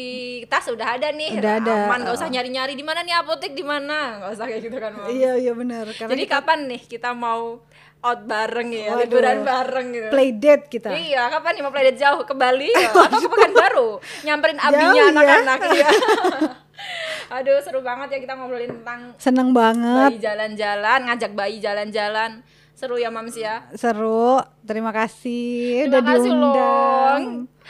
tas 0.47 0.65
udah 0.67 0.89
ada 0.93 1.11
nih. 1.11 1.31
Udah 1.35 1.53
ada, 1.59 1.75
Aman, 1.85 1.99
nggak 2.01 2.15
eh. 2.15 2.19
usah 2.19 2.29
nyari-nyari 2.29 2.73
di 2.73 2.83
mana 2.83 3.01
nih 3.01 3.15
apotek 3.17 3.51
di 3.51 3.65
mana. 3.65 3.99
nggak 4.15 4.31
usah 4.33 4.47
kayak 4.47 4.63
gitu 4.63 4.77
kan. 4.79 4.93
Iya 5.09 5.33
iya 5.37 5.53
benar. 5.53 5.85
Jadi 5.89 6.23
kita 6.23 6.39
kapan 6.39 6.59
nih 6.67 6.81
kita 6.83 7.11
mau 7.11 7.59
out 8.03 8.21
bareng 8.21 8.69
ya, 8.69 8.91
Waduh. 8.91 9.00
liburan 9.00 9.39
bareng 9.43 9.87
gitu. 9.91 10.09
play 10.11 10.31
date 10.33 10.67
kita. 10.69 10.91
Iya, 10.91 11.23
kapan 11.28 11.55
nih 11.55 11.63
mau 11.63 11.71
play 11.71 11.85
date 11.87 12.00
jauh 12.00 12.21
ke 12.21 12.35
Bali 12.35 12.67
ya? 12.76 12.91
atau 12.91 13.15
ke 13.17 13.28
Pekanbaru? 13.28 13.91
Nyamperin 14.23 14.59
abinya 14.59 14.91
Jauh 14.93 14.99
ya. 14.99 15.13
anak-anak 15.13 15.59
iya. 15.71 15.89
Aduh, 17.36 17.58
seru 17.60 17.80
banget 17.80 18.08
ya 18.10 18.18
kita 18.21 18.34
ngobrolin 18.34 18.73
tentang 18.73 19.14
Seneng 19.16 19.50
banget, 19.50 20.10
bayi 20.10 20.21
jalan-jalan, 20.21 20.99
ngajak 21.04 21.32
bayi 21.32 21.56
jalan-jalan. 21.58 22.30
Seru 22.73 22.97
ya, 22.97 23.08
Mams 23.08 23.32
ya. 23.32 23.62
seru. 23.73 24.40
Terima 24.62 24.90
kasih 24.90 25.86
Terima 25.86 25.92
udah 25.92 26.02
kasih 26.04 26.30
loh. 26.30 26.38
diundang. 26.50 27.23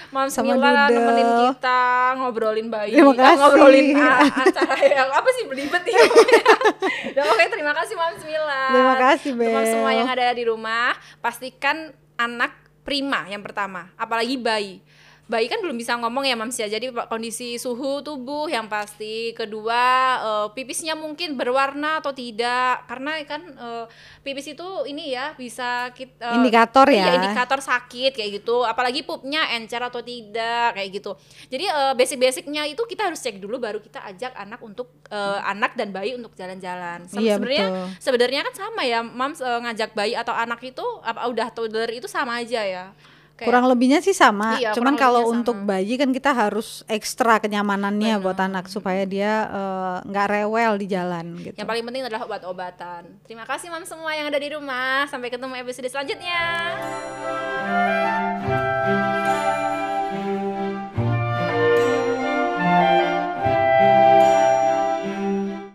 Mams 0.08 0.32
sama 0.32 0.56
Mila 0.56 0.68
Duda. 0.72 0.84
nemenin 0.90 1.28
kita 1.44 1.80
ngobrolin 2.16 2.68
bayi, 2.68 2.92
Terima 2.92 3.12
eh, 3.12 3.18
kasih. 3.18 3.36
ngobrolin 3.36 3.86
a- 3.92 4.24
acara 4.46 4.74
yang 4.80 5.10
apa 5.10 5.28
sih 5.30 5.44
belibet 5.44 5.82
ya. 5.84 6.00
Dan 7.12 7.22
pokoknya 7.28 7.50
terima 7.50 7.72
kasih 7.72 7.94
Mams 7.94 8.22
Mila. 8.22 8.62
Terima 8.70 8.94
kasih, 8.96 9.30
Untuk 9.32 9.46
Bel. 9.52 9.68
semua 9.68 9.90
yang 9.92 10.08
ada 10.08 10.32
di 10.32 10.44
rumah, 10.44 10.90
pastikan 11.18 11.76
anak 12.14 12.52
prima 12.80 13.26
yang 13.26 13.42
pertama, 13.42 13.92
apalagi 13.94 14.34
bayi. 14.36 14.80
Bayi 15.22 15.46
kan 15.46 15.62
belum 15.62 15.78
bisa 15.78 15.94
ngomong 15.96 16.26
ya 16.26 16.34
Mams 16.34 16.54
ya. 16.54 16.66
Jadi 16.66 16.90
kondisi 17.06 17.56
suhu 17.56 18.02
tubuh 18.02 18.46
yang 18.46 18.66
pasti. 18.66 19.30
Kedua, 19.32 19.80
eh, 20.18 20.46
pipisnya 20.52 20.92
mungkin 20.92 21.34
berwarna 21.34 21.98
atau 21.98 22.10
tidak. 22.10 22.84
Karena 22.84 23.16
kan 23.24 23.40
eh, 23.40 23.84
pipis 24.20 24.50
itu 24.50 24.66
ini 24.84 25.10
ya 25.10 25.32
bisa 25.32 25.88
kita 25.90 26.36
Indikator 26.36 26.84
Iya, 26.86 27.06
ya. 27.06 27.12
indikator 27.16 27.58
sakit 27.58 28.12
kayak 28.12 28.42
gitu. 28.42 28.60
Apalagi 28.60 29.02
pupnya 29.02 29.46
encer 29.54 29.80
atau 29.80 30.02
tidak 30.02 30.74
kayak 30.74 30.90
gitu. 30.90 31.14
Jadi 31.48 31.64
eh, 31.64 31.92
basic-basicnya 31.94 32.62
itu 32.68 32.82
kita 32.84 33.08
harus 33.08 33.22
cek 33.22 33.38
dulu 33.38 33.56
baru 33.56 33.78
kita 33.78 34.04
ajak 34.04 34.34
anak 34.34 34.60
untuk 34.60 34.90
eh, 35.06 35.40
anak 35.46 35.78
dan 35.78 35.94
bayi 35.94 36.12
untuk 36.12 36.34
jalan-jalan. 36.34 37.06
Sem- 37.06 37.22
Iya, 37.22 37.38
sebenarnya 37.38 37.66
betul. 37.70 37.86
sebenarnya 38.02 38.40
kan 38.42 38.54
sama 38.58 38.82
ya, 38.82 39.00
Mams 39.00 39.38
eh, 39.38 39.58
ngajak 39.64 39.94
bayi 39.94 40.12
atau 40.12 40.34
anak 40.34 40.60
itu 40.60 40.82
apa 41.00 41.24
udah 41.24 41.48
toddler 41.48 41.88
itu 41.88 42.04
sama 42.04 42.42
aja 42.42 42.60
ya. 42.60 42.86
Kayak- 43.42 43.48
Kurang 43.50 43.66
lebihnya 43.66 43.98
sih 43.98 44.14
sama. 44.14 44.54
Iya, 44.54 44.70
Cuman 44.70 44.94
kalau 44.94 45.26
untuk 45.26 45.58
sama. 45.58 45.74
bayi 45.74 45.98
kan 45.98 46.14
kita 46.14 46.30
harus 46.30 46.86
ekstra 46.86 47.42
kenyamanannya 47.42 48.22
buat 48.22 48.38
anak 48.38 48.70
supaya 48.70 49.02
dia 49.02 49.50
eh, 49.50 49.96
nggak 50.06 50.26
rewel 50.30 50.78
di 50.78 50.86
jalan 50.86 51.34
gitu. 51.36 51.58
Yang 51.58 51.66
paling 51.66 51.84
penting 51.84 52.02
adalah 52.06 52.22
obat-obatan. 52.22 53.02
Terima 53.26 53.42
kasih 53.42 53.66
Mam 53.66 53.82
semua 53.82 54.14
yang 54.14 54.30
ada 54.30 54.38
di 54.38 54.48
rumah. 54.48 55.10
Sampai 55.10 55.26
ketemu 55.26 55.58
episode 55.58 55.90
selanjutnya. 55.90 56.40